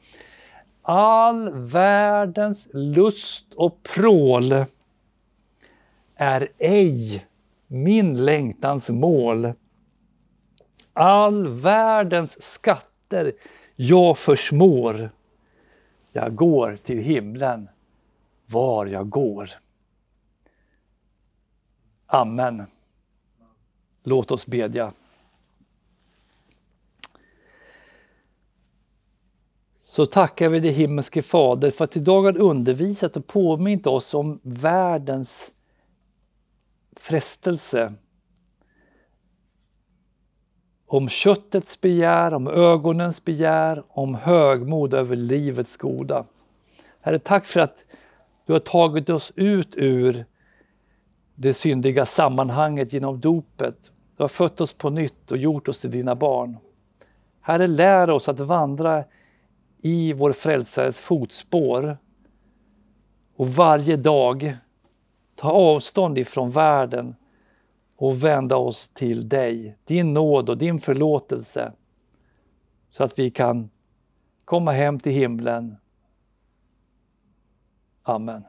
All 0.81 1.53
världens 1.53 2.69
lust 2.73 3.53
och 3.53 3.83
prål 3.83 4.65
är 6.15 6.51
ej 6.57 7.25
min 7.67 8.25
längtans 8.25 8.89
mål. 8.89 9.53
All 10.93 11.47
världens 11.47 12.41
skatter 12.41 13.31
jag 13.75 14.17
försmår. 14.17 15.09
Jag 16.11 16.35
går 16.35 16.77
till 16.83 16.99
himlen 16.99 17.69
var 18.45 18.85
jag 18.85 19.09
går. 19.09 19.49
Amen. 22.05 22.63
Låt 24.03 24.31
oss 24.31 24.45
bedja. 24.45 24.93
Så 29.77 30.05
tackar 30.05 30.49
vi 30.49 30.59
dig 30.59 30.71
himmelske 30.71 31.21
Fader 31.21 31.71
för 31.71 31.83
att 31.83 31.97
idag 31.97 32.21
har 32.21 32.37
undervisat 32.37 33.17
och 33.17 33.27
påmint 33.27 33.87
oss 33.87 34.13
om 34.13 34.39
världens 34.43 35.51
frestelse. 36.99 37.93
Om 40.87 41.09
köttets 41.09 41.81
begär, 41.81 42.33
om 42.33 42.47
ögonens 42.47 43.25
begär, 43.25 43.83
om 43.87 44.15
högmod 44.15 44.93
över 44.93 45.15
livets 45.15 45.77
goda. 45.77 46.25
Herre, 47.01 47.19
tack 47.19 47.45
för 47.45 47.59
att 47.59 47.85
du 48.45 48.53
har 48.53 48.59
tagit 48.59 49.09
oss 49.09 49.31
ut 49.35 49.75
ur 49.75 50.25
det 51.35 51.53
syndiga 51.53 52.05
sammanhanget 52.05 52.93
genom 52.93 53.19
dopet. 53.19 53.91
Du 54.17 54.23
har 54.23 54.27
fött 54.27 54.61
oss 54.61 54.73
på 54.73 54.89
nytt 54.89 55.31
och 55.31 55.37
gjort 55.37 55.67
oss 55.67 55.81
till 55.81 55.91
dina 55.91 56.15
barn. 56.15 56.57
Herre, 57.41 57.67
lär 57.67 58.09
oss 58.09 58.29
att 58.29 58.39
vandra 58.39 59.03
i 59.81 60.13
vår 60.13 60.31
frälsares 60.31 61.01
fotspår 61.01 61.97
och 63.35 63.47
varje 63.47 63.97
dag 63.97 64.57
ta 65.35 65.51
avstånd 65.51 66.17
ifrån 66.17 66.51
världen 66.51 67.15
och 67.95 68.23
vända 68.23 68.55
oss 68.55 68.89
till 68.89 69.29
dig, 69.29 69.77
din 69.83 70.13
nåd 70.13 70.49
och 70.49 70.57
din 70.57 70.79
förlåtelse 70.79 71.73
så 72.89 73.03
att 73.03 73.19
vi 73.19 73.31
kan 73.31 73.69
komma 74.45 74.71
hem 74.71 74.99
till 74.99 75.11
himlen. 75.11 75.75
Amen. 78.03 78.43